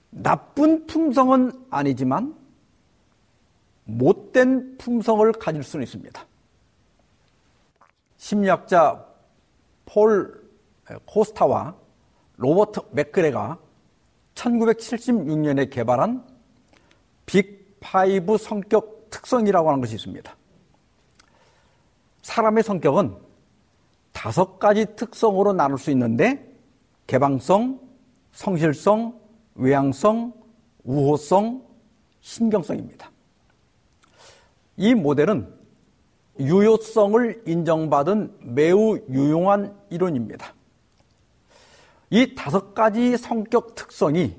나쁜 0.10 0.86
품성은 0.88 1.68
아니지만 1.70 2.36
못된 3.86 4.78
품성을 4.78 5.32
가질 5.34 5.64
수는 5.64 5.84
있습니다. 5.84 6.26
심리학자 8.18 9.06
폴 9.86 10.42
코스타와 11.06 11.76
로버트 12.38 12.82
맥그레가 12.92 13.58
1976년에 14.36 15.70
개발한 15.70 16.26
빅5 17.26 18.38
성격 18.38 19.10
특성이라고 19.10 19.70
하는 19.70 19.82
것이 19.82 19.96
있습니다. 19.96 20.36
사람의 22.22 22.64
성격은 22.64 23.16
다섯 24.12 24.60
가지 24.60 24.86
특성으로 24.96 25.54
나눌 25.54 25.78
수 25.78 25.92
있는데 25.92 26.52
개방성, 27.08 27.80
성실성, 28.32 29.20
외향성, 29.56 30.34
우호성, 30.84 31.66
신경성입니다. 32.22 33.12
이 34.78 34.94
모델은 34.94 35.54
유효성을 36.40 37.44
인정받은 37.46 38.38
매우 38.42 38.98
유용한 39.10 39.76
이론입니다. 39.90 40.54
이 42.10 42.36
다섯 42.36 42.74
가지 42.74 43.18
성격 43.18 43.76
특성이 43.76 44.36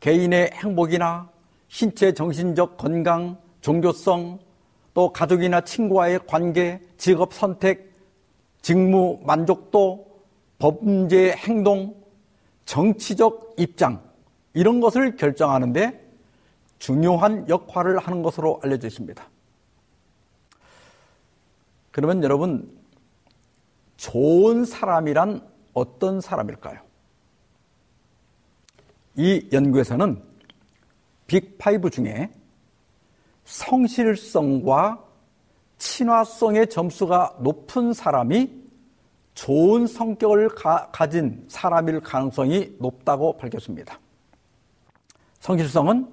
개인의 0.00 0.50
행복이나 0.54 1.30
신체 1.68 2.12
정신적 2.12 2.76
건강, 2.76 3.38
종교성, 3.60 4.38
또 4.94 5.12
가족이나 5.12 5.60
친구와의 5.60 6.20
관계, 6.26 6.80
직업 6.96 7.34
선택, 7.34 7.92
직무 8.62 9.20
만족도, 9.24 10.06
범죄 10.58 11.32
행동, 11.32 11.94
정치적 12.64 13.56
입장, 13.58 14.00
이런 14.54 14.80
것을 14.80 15.16
결정하는데 15.16 16.00
중요한 16.78 17.48
역할을 17.48 17.98
하는 17.98 18.22
것으로 18.22 18.60
알려져 18.62 18.86
있습니다. 18.86 19.28
그러면 21.90 22.22
여러분, 22.22 22.72
좋은 23.96 24.64
사람이란 24.64 25.46
어떤 25.74 26.20
사람일까요? 26.20 26.80
이 29.16 29.48
연구에서는 29.52 30.22
빅5 31.26 31.92
중에 31.92 32.30
성실성과 33.44 35.04
친화성의 35.78 36.68
점수가 36.70 37.38
높은 37.40 37.92
사람이 37.92 38.50
좋은 39.34 39.86
성격을 39.86 40.50
가, 40.50 40.90
진 41.10 41.44
사람일 41.48 42.00
가능성이 42.00 42.76
높다고 42.78 43.36
밝혔습니다. 43.36 43.98
성실성은 45.40 46.08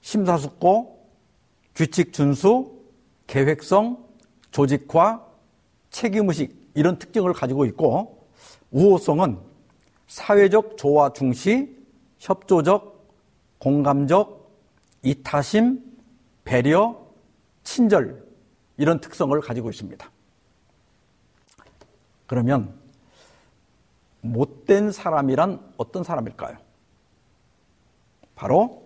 심사숙고, 0.00 1.08
규칙 1.74 2.12
준수, 2.12 2.72
계획성, 3.26 4.04
조직화, 4.50 5.24
책임의식 5.90 6.72
이런 6.74 6.98
특징을 6.98 7.32
가지고 7.32 7.64
있고 7.66 8.26
우호성은 8.70 9.38
사회적 10.06 10.76
조화 10.76 11.12
중시, 11.12 11.76
협조적, 12.18 13.08
공감적, 13.58 14.50
이타심, 15.02 15.89
배려, 16.50 17.00
친절 17.62 18.26
이런 18.76 19.00
특성을 19.00 19.40
가지고 19.40 19.70
있습니다. 19.70 20.10
그러면 22.26 22.74
못된 24.20 24.90
사람이란 24.90 25.74
어떤 25.76 26.02
사람일까요? 26.02 26.58
바로 28.34 28.82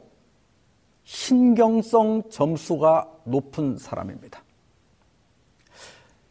신경성 1.05 2.29
점수가 2.29 3.21
높은 3.25 3.79
사람입니다. 3.79 4.43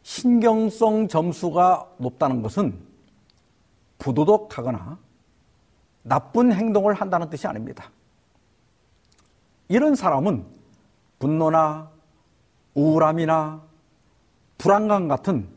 신경성 0.04 1.08
점수가 1.08 1.94
높다는 1.98 2.42
것은 2.42 2.78
부도덕하거나 3.98 5.00
나쁜 6.02 6.52
행동을 6.52 6.94
한다는 6.94 7.28
뜻이 7.28 7.48
아닙니다. 7.48 7.90
이런 9.66 9.96
사람은 9.96 10.62
분노나 11.24 11.90
우울함이나 12.74 13.62
불안감 14.58 15.08
같은 15.08 15.48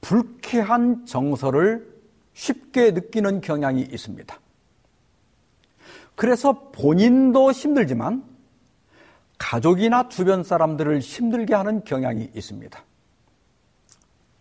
불쾌한 0.00 1.04
정서를 1.04 1.94
쉽게 2.32 2.92
느끼는 2.92 3.42
경향이 3.42 3.82
있습니다. 3.82 4.40
그래서 6.14 6.70
본인도 6.72 7.52
힘들지만 7.52 8.24
가족이나 9.36 10.08
주변 10.08 10.42
사람들을 10.42 11.00
힘들게 11.00 11.54
하는 11.54 11.84
경향이 11.84 12.30
있습니다. 12.34 12.82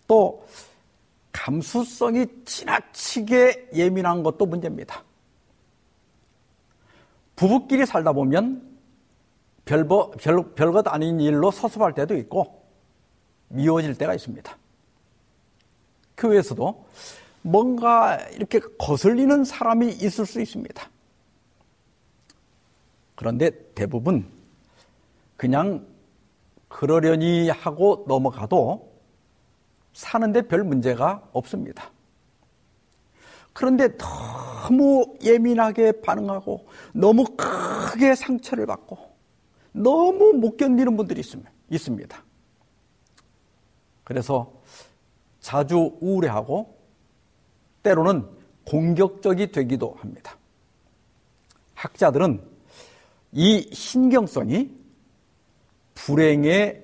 또 0.07 0.47
감수성이 1.33 2.25
지나치게 2.45 3.71
예민한 3.73 4.23
것도 4.23 4.45
문제입니다. 4.45 5.03
부부끼리 7.35 7.85
살다 7.85 8.13
보면 8.13 8.76
별거, 9.67 10.11
별, 10.11 10.55
별것 10.55 10.87
아닌 10.87 11.19
일로 11.19 11.51
서섭할 11.51 11.93
때도 11.93 12.15
있고 12.17 12.63
미워질 13.49 13.95
때가 13.95 14.15
있습니다. 14.15 14.57
교회에서도 16.17 16.85
뭔가 17.43 18.17
이렇게 18.31 18.59
거슬리는 18.79 19.43
사람이 19.43 19.89
있을 19.89 20.25
수 20.25 20.41
있습니다. 20.41 20.89
그런데 23.15 23.51
대부분 23.75 24.27
그냥 25.35 25.85
그러려니 26.69 27.49
하고 27.49 28.05
넘어가도 28.07 28.91
사는데 29.93 30.43
별 30.43 30.63
문제가 30.63 31.27
없습니다. 31.33 31.91
그런데 33.53 33.97
너무 33.97 35.15
예민하게 35.23 36.01
반응하고 36.01 36.67
너무 36.93 37.25
크게 37.35 38.13
상처를 38.15 38.65
받고 38.65 39.06
너무 39.81 40.33
못 40.33 40.57
견디는 40.57 40.97
분들이 40.97 41.21
있습니다. 41.69 42.23
그래서 44.03 44.53
자주 45.39 45.97
우울해하고 46.01 46.77
때로는 47.83 48.27
공격적이 48.65 49.51
되기도 49.51 49.95
합니다. 49.99 50.37
학자들은 51.73 52.41
이 53.31 53.69
신경성이 53.73 54.71
불행의 55.95 56.83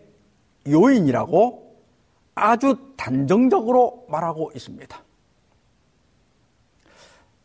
요인이라고 0.67 1.77
아주 2.35 2.93
단정적으로 2.95 4.05
말하고 4.09 4.51
있습니다. 4.55 5.03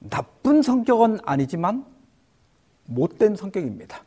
나쁜 0.01 0.63
성격은 0.63 1.19
아니지만 1.25 1.85
못된 2.87 3.37
성격입니다. 3.37 4.03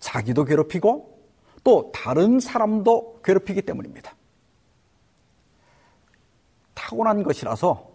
자기도 0.00 0.44
괴롭히고 0.44 1.20
또 1.62 1.92
다른 1.92 2.40
사람도 2.40 3.20
괴롭히기 3.22 3.62
때문입니다. 3.62 4.14
타고난 6.74 7.22
것이라서 7.22 7.90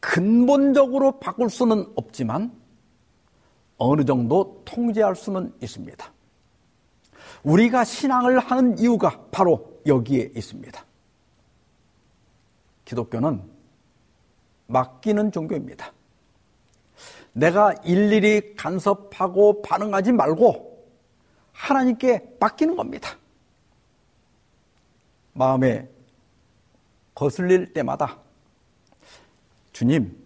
근본적으로 0.00 1.18
바꿀 1.20 1.50
수는 1.50 1.84
없지만 1.96 2.52
어느 3.76 4.04
정도 4.04 4.62
통제할 4.64 5.16
수는 5.16 5.52
있습니다. 5.60 6.12
우리가 7.42 7.84
신앙을 7.84 8.38
하는 8.38 8.78
이유가 8.78 9.24
바로 9.30 9.80
여기에 9.86 10.32
있습니다. 10.36 10.84
기독교는 12.84 13.42
맡기는 14.66 15.32
종교입니다. 15.32 15.92
내가 17.32 17.72
일일이 17.84 18.54
간섭하고 18.54 19.62
반응하지 19.62 20.12
말고 20.12 20.71
하나님께 21.52 22.36
맡기는 22.40 22.76
겁니다. 22.76 23.16
마음에 25.32 25.88
거슬릴 27.14 27.72
때마다 27.72 28.18
주님, 29.72 30.16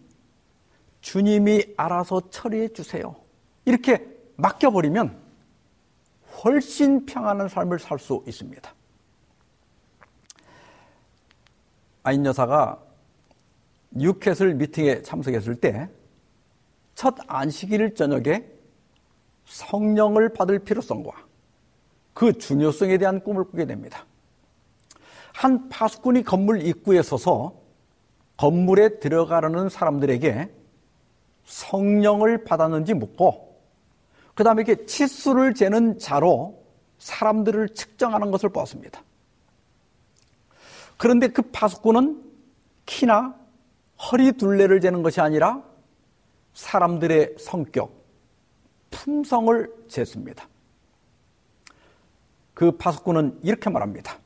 주님이 1.00 1.74
알아서 1.76 2.30
처리해 2.30 2.68
주세요. 2.68 3.14
이렇게 3.64 4.06
맡겨버리면 4.36 5.20
훨씬 6.44 7.06
평안한 7.06 7.48
삶을 7.48 7.78
살 7.78 7.98
수 7.98 8.22
있습니다. 8.26 8.74
아인 12.02 12.24
여사가 12.24 12.80
뉴캐슬 13.90 14.54
미팅에 14.54 15.02
참석했을 15.02 15.56
때 15.56 15.88
첫 16.96 17.14
안식일 17.28 17.94
저녁에 17.94 18.42
성령을 19.46 20.32
받을 20.32 20.58
필요성과 20.58 21.12
그 22.14 22.32
중요성에 22.32 22.98
대한 22.98 23.20
꿈을 23.20 23.44
꾸게 23.44 23.66
됩니다. 23.66 24.04
한 25.32 25.68
파수꾼이 25.68 26.22
건물 26.22 26.62
입구에 26.62 27.02
서서 27.02 27.54
건물에 28.36 28.98
들어가려는 29.00 29.68
사람들에게 29.68 30.50
성령을 31.44 32.44
받았는지 32.44 32.94
묻고 32.94 33.60
그 34.34 34.44
다음에 34.44 34.62
이렇게 34.62 34.84
치수를 34.86 35.54
재는 35.54 35.98
자로 35.98 36.62
사람들을 36.98 37.70
측정하는 37.70 38.30
것을 38.30 38.48
보았습니다. 38.48 39.02
그런데 40.96 41.28
그 41.28 41.42
파수꾼은 41.42 42.22
키나 42.86 43.34
허리 44.10 44.32
둘레를 44.32 44.80
재는 44.80 45.02
것이 45.02 45.20
아니라 45.20 45.62
사람들의 46.54 47.36
성격, 47.38 48.05
품성을 48.96 49.70
쟀습니다. 49.88 50.44
그 52.54 52.72
파수꾼은 52.72 53.40
이렇게 53.42 53.68
말합니다. 53.68 54.18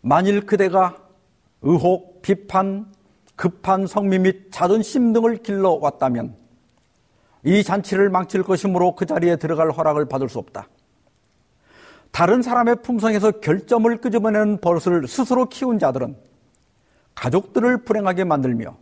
만일 0.00 0.46
그대가 0.46 0.96
의혹, 1.60 2.22
비판, 2.22 2.90
급한 3.36 3.86
성미 3.86 4.18
및 4.18 4.50
자존심 4.50 5.12
등을 5.12 5.38
길러왔다면 5.38 6.36
이 7.44 7.62
잔치를 7.62 8.08
망칠 8.08 8.42
것이므로 8.42 8.94
그 8.94 9.04
자리에 9.04 9.36
들어갈 9.36 9.70
허락을 9.70 10.06
받을 10.06 10.30
수 10.30 10.38
없다. 10.38 10.66
다른 12.10 12.40
사람의 12.40 12.76
품성에서 12.82 13.32
결점을 13.40 13.94
끄집어내는 14.00 14.60
버릇을 14.60 15.06
스스로 15.06 15.48
키운 15.48 15.78
자들은 15.78 16.16
가족들을 17.14 17.84
불행하게 17.84 18.24
만들며 18.24 18.76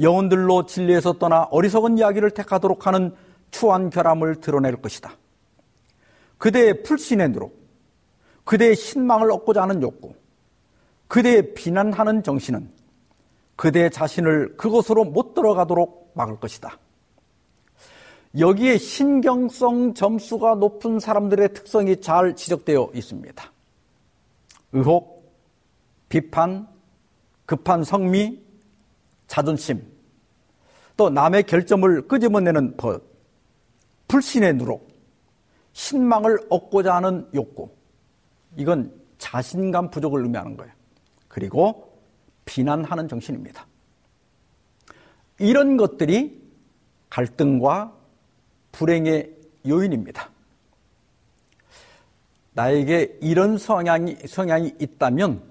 영혼들로 0.00 0.66
진리에서 0.66 1.14
떠나 1.14 1.44
어리석은 1.50 1.98
이야기를 1.98 2.30
택하도록 2.30 2.86
하는 2.86 3.14
추한 3.50 3.90
결함을 3.90 4.36
드러낼 4.36 4.80
것이다. 4.80 5.12
그대의 6.38 6.82
풀신의 6.82 7.30
누룩, 7.30 7.56
그대의 8.44 8.76
신망을 8.76 9.30
얻고자 9.32 9.62
하는 9.62 9.82
욕구, 9.82 10.14
그대의 11.08 11.54
비난하는 11.54 12.22
정신은 12.22 12.70
그대 13.56 13.90
자신을 13.90 14.56
그곳으로 14.56 15.04
못 15.04 15.34
들어가도록 15.34 16.12
막을 16.14 16.38
것이다. 16.38 16.78
여기에 18.38 18.78
신경성 18.78 19.94
점수가 19.94 20.56
높은 20.56 21.00
사람들의 21.00 21.54
특성이 21.54 22.00
잘 22.00 22.36
지적되어 22.36 22.90
있습니다. 22.94 23.52
의혹, 24.72 25.32
비판, 26.08 26.68
급한 27.46 27.82
성미, 27.82 28.47
자존심, 29.28 29.86
또 30.96 31.10
남의 31.10 31.44
결점을 31.44 32.08
끄집어내는 32.08 32.76
법, 32.76 33.04
불신의 34.08 34.54
누룩, 34.54 34.88
신망을 35.72 36.40
얻고자 36.50 36.96
하는 36.96 37.28
욕구. 37.34 37.70
이건 38.56 38.92
자신감 39.18 39.90
부족을 39.90 40.22
의미하는 40.24 40.56
거예요. 40.56 40.72
그리고 41.28 41.96
비난하는 42.44 43.06
정신입니다. 43.06 43.66
이런 45.38 45.76
것들이 45.76 46.42
갈등과 47.10 47.94
불행의 48.72 49.36
요인입니다. 49.68 50.30
나에게 52.54 53.18
이런 53.20 53.56
성향이, 53.56 54.16
성향이 54.26 54.74
있다면 54.80 55.42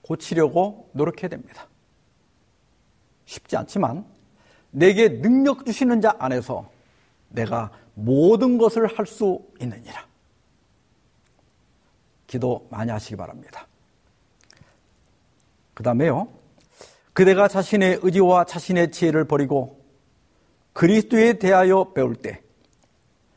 고치려고 0.00 0.88
노력해야 0.94 1.28
됩니다. 1.28 1.68
쉽지 3.32 3.56
않지만 3.56 4.04
내게 4.70 5.08
능력 5.08 5.64
주시는 5.64 6.00
자 6.00 6.14
안에서 6.18 6.70
내가 7.28 7.70
모든 7.94 8.58
것을 8.58 8.86
할 8.86 9.06
수 9.06 9.40
있느니라. 9.60 10.06
기도 12.26 12.66
많이 12.70 12.90
하시기 12.90 13.16
바랍니다. 13.16 13.66
그 15.74 15.82
다음에요. 15.82 16.28
그대가 17.12 17.48
자신의 17.48 18.00
의지와 18.02 18.44
자신의 18.44 18.90
지혜를 18.90 19.24
버리고 19.26 19.82
그리스도에 20.72 21.34
대하여 21.34 21.92
배울 21.92 22.16
때 22.16 22.42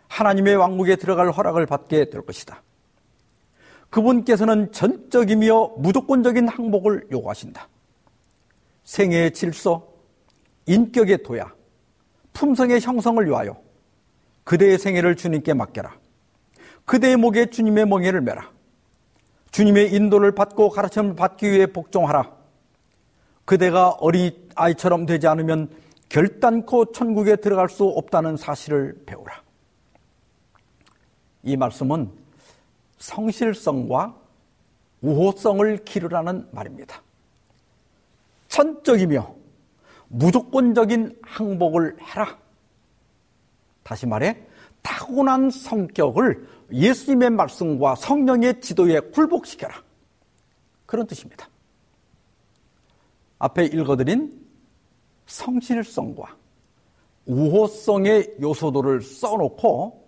하나님의 0.08 0.56
왕국에 0.56 0.96
들어갈 0.96 1.30
허락을 1.32 1.66
받게 1.66 2.10
될 2.10 2.26
것이다. 2.26 2.64
그분께서는 3.90 4.72
전적이며 4.72 5.76
무조건적인 5.78 6.48
항복을 6.48 7.08
요구하신다. 7.12 7.68
생애의 8.86 9.34
질서, 9.34 9.88
인격의 10.66 11.24
도야, 11.24 11.54
품성의 12.34 12.82
형성을 12.82 13.24
위하여 13.26 13.62
그대의 14.44 14.78
생애를 14.78 15.16
주님께 15.16 15.54
맡겨라. 15.54 15.98
그대의 16.86 17.18
목에 17.18 17.48
주님의 17.48 17.88
멍에를 17.88 18.22
매라. 18.22 18.52
주님의 19.52 19.94
인도를 19.94 20.34
받고 20.34 20.70
가르침을 20.70 21.16
받기 21.16 21.52
위해 21.52 21.66
복종하라. 21.66 22.36
그대가 23.46 23.90
어리 23.90 24.50
아이처럼 24.56 25.06
되지 25.06 25.28
않으면 25.28 25.70
결단코 26.10 26.92
천국에 26.92 27.38
들어갈 27.38 27.70
수 27.70 27.86
없다는 27.86 28.38
사실을 28.38 29.04
배우라. 29.06 29.42
이 31.44 31.58
말씀은 31.58 32.12
성실성과 32.98 34.16
우호성을 35.02 35.86
기르라는 35.86 36.48
말입니다. 36.52 37.05
천적이며 38.56 39.36
무조건적인 40.08 41.20
항복을 41.22 42.02
해라. 42.02 42.40
다시 43.84 44.06
말해, 44.06 44.42
타고난 44.82 45.50
성격을 45.50 46.48
예수님의 46.72 47.32
말씀과 47.32 47.96
성령의 47.96 48.62
지도에 48.62 49.02
굴복시켜라. 49.02 49.84
그런 50.86 51.06
뜻입니다. 51.06 51.50
앞에 53.40 53.66
읽어드린 53.66 54.42
성실성과 55.26 56.38
우호성의 57.26 58.38
요소들을 58.40 59.02
써놓고 59.02 60.06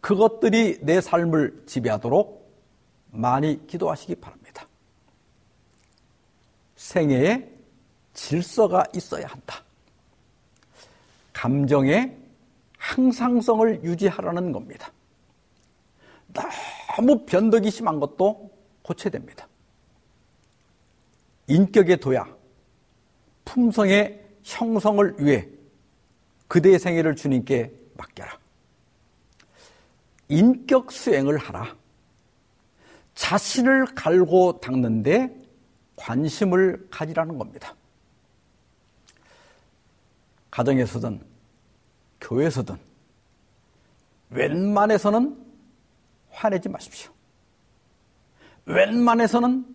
그것들이 0.00 0.80
내 0.82 1.00
삶을 1.00 1.62
지배하도록 1.66 2.44
많이 3.12 3.64
기도하시기 3.68 4.16
바랍니다. 4.16 4.66
생애에 6.74 7.53
질서가 8.14 8.84
있어야 8.94 9.26
한다. 9.26 9.62
감정의 11.32 12.16
항상성을 12.78 13.84
유지하라는 13.84 14.52
겁니다. 14.52 14.90
너무 16.32 17.24
변덕이 17.26 17.70
심한 17.70 18.00
것도 18.00 18.50
고쳐야 18.82 19.10
됩니다. 19.10 19.46
인격의 21.46 21.98
도야, 21.98 22.26
품성의 23.44 24.24
형성을 24.42 25.16
위해 25.18 25.48
그대의 26.48 26.78
생애를 26.78 27.16
주님께 27.16 27.72
맡겨라. 27.96 28.38
인격 30.28 30.90
수행을 30.92 31.36
하라. 31.38 31.76
자신을 33.14 33.86
갈고 33.94 34.60
닦는데 34.60 35.34
관심을 35.96 36.88
가지라는 36.90 37.38
겁니다. 37.38 37.74
가정에서든 40.54 41.20
교회에서든 42.20 42.76
웬만해서는 44.30 45.36
화내지 46.30 46.68
마십시오. 46.68 47.10
웬만해서는 48.66 49.66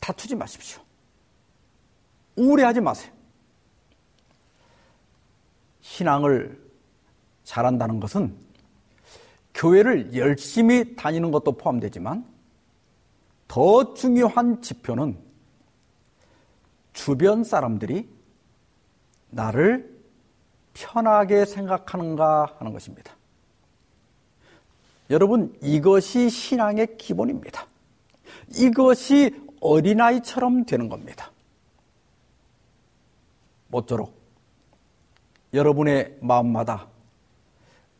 다투지 0.00 0.34
마십시오. 0.34 0.82
우울해하지 2.36 2.82
마세요. 2.82 3.10
신앙을 5.80 6.62
잘한다는 7.44 7.98
것은 7.98 8.36
교회를 9.54 10.14
열심히 10.14 10.94
다니는 10.94 11.30
것도 11.30 11.52
포함되지만 11.52 12.26
더 13.48 13.94
중요한 13.94 14.60
지표는 14.60 15.18
주변 16.92 17.44
사람들이 17.44 18.10
나를 19.30 19.91
편하게 20.74 21.44
생각하는가 21.44 22.56
하는 22.58 22.72
것입니다. 22.72 23.14
여러분, 25.10 25.54
이것이 25.60 26.30
신앙의 26.30 26.96
기본입니다. 26.96 27.66
이것이 28.54 29.34
어린아이처럼 29.60 30.64
되는 30.64 30.88
겁니다. 30.88 31.30
모쪼록 33.68 34.20
여러분의 35.54 36.16
마음마다 36.20 36.88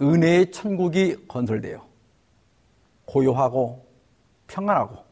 은혜의 0.01 0.51
천국이 0.51 1.27
건설되어 1.29 1.87
고요하고 3.05 3.87
평안하고 4.47 5.05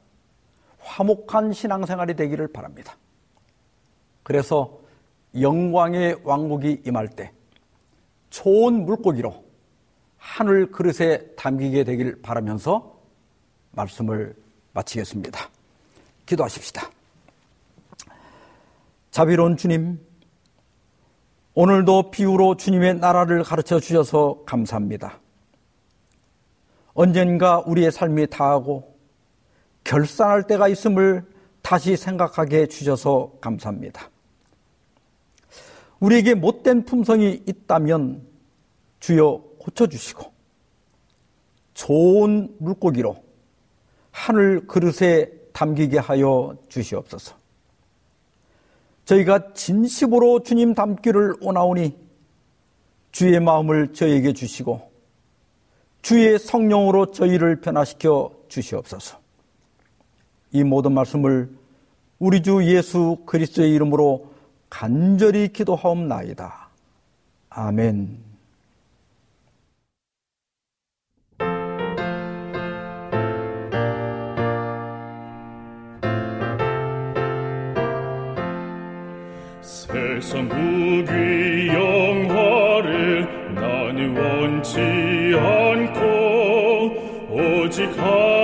화목한 0.81 1.53
신앙생활이 1.53 2.15
되기를 2.15 2.49
바랍니다. 2.49 2.97
그래서 4.23 4.81
영광의 5.39 6.21
왕국이 6.25 6.83
임할 6.87 7.09
때 7.09 7.33
좋은 8.31 8.85
물고기로 8.85 9.45
하늘 10.16 10.70
그릇에 10.70 11.18
담기게 11.37 11.85
되길 11.85 12.22
바라면서 12.22 12.99
말씀을 13.72 14.35
마치겠습니다. 14.72 15.49
기도하십시다. 16.26 16.89
자비로운 19.11 19.57
주님, 19.57 20.01
오늘도 21.55 22.12
비유로 22.12 22.57
주님의 22.57 22.97
나라를 22.97 23.43
가르쳐 23.43 23.81
주셔서 23.81 24.43
감사합니다. 24.47 25.18
언젠가 26.95 27.61
우리의 27.61 27.91
삶이 27.91 28.28
다하고 28.28 28.97
결산할 29.85 30.47
때가 30.47 30.68
있음을 30.68 31.24
다시 31.62 31.97
생각하게 31.97 32.62
해주셔서 32.62 33.33
감사합니다. 33.41 34.09
우리에게 36.01 36.35
못된 36.35 36.85
품성이 36.85 37.43
있다면 37.47 38.27
주여 39.01 39.43
고쳐주시고 39.59 40.33
좋은 41.75 42.55
물고기로 42.59 43.23
하늘 44.11 44.67
그릇에 44.67 45.31
담기게 45.53 45.99
하여 45.99 46.57
주시옵소서. 46.69 47.37
저희가 49.05 49.53
진심으로 49.55 50.43
주님 50.43 50.75
닮기를 50.75 51.37
원하오니 51.41 51.97
주의 53.13 53.41
마음을 53.41 53.93
저에게 53.93 54.33
주시고 54.33 54.91
주의 56.03 56.39
성령으로 56.39 57.11
저희를 57.11 57.61
변화시켜 57.61 58.31
주시옵소서. 58.49 59.19
이 60.53 60.65
모든 60.65 60.93
말씀을 60.93 61.51
우리 62.19 62.43
주 62.43 62.65
예수 62.65 63.19
그리스도의 63.27 63.73
이름으로 63.75 64.30
간절히 64.71 65.49
기도하옵나이다. 65.49 66.68
아멘. 67.51 68.31
세상 79.61 80.49
부귀 80.49 81.68
영화를 81.68 83.55
나는 83.55 84.16
원치 84.16 84.81
않고 85.37 86.01
오직 87.31 87.87
하 87.99 88.39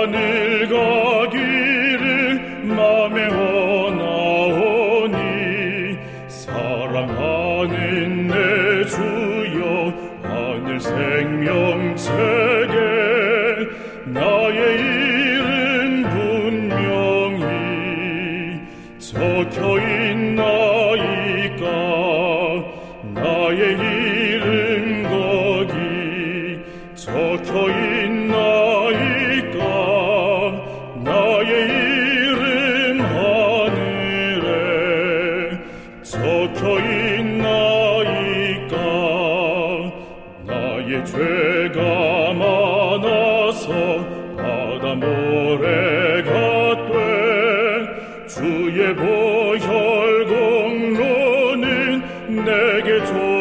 내 52.97 53.36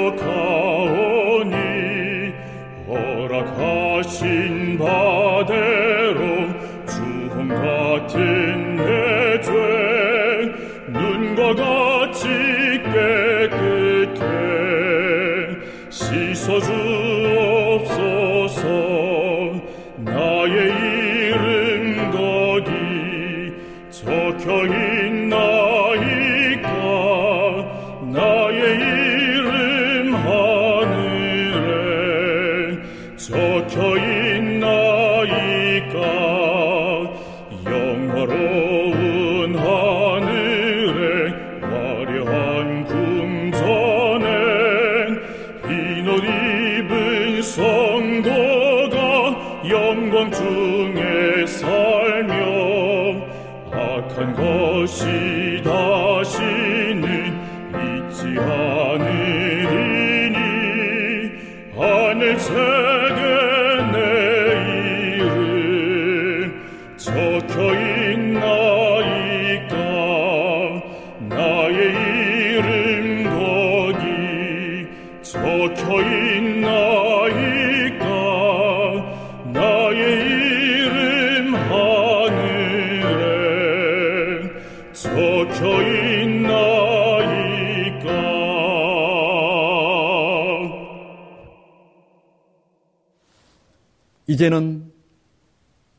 이제는 94.36 94.92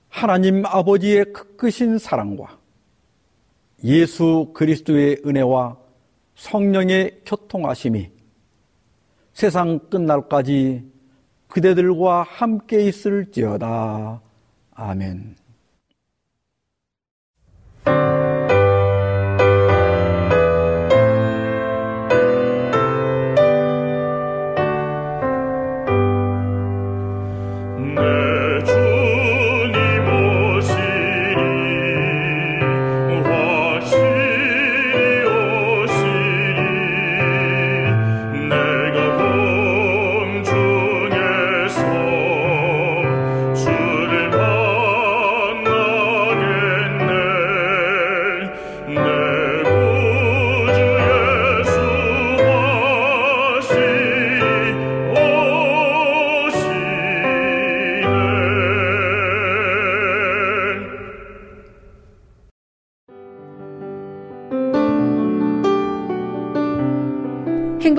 하나님 0.09 0.63
아버지의 0.63 1.33
크크신 1.33 1.97
사랑과 1.97 2.59
예수 3.83 4.51
그리스도의 4.53 5.23
은혜와 5.25 5.75
성령의 6.35 7.23
교통하심이 7.25 8.11
세상 9.33 9.79
끝날까지 9.89 10.83
그대들과 11.47 12.21
함께 12.21 12.87
있을지어다. 12.87 14.21
아멘. 14.75 15.35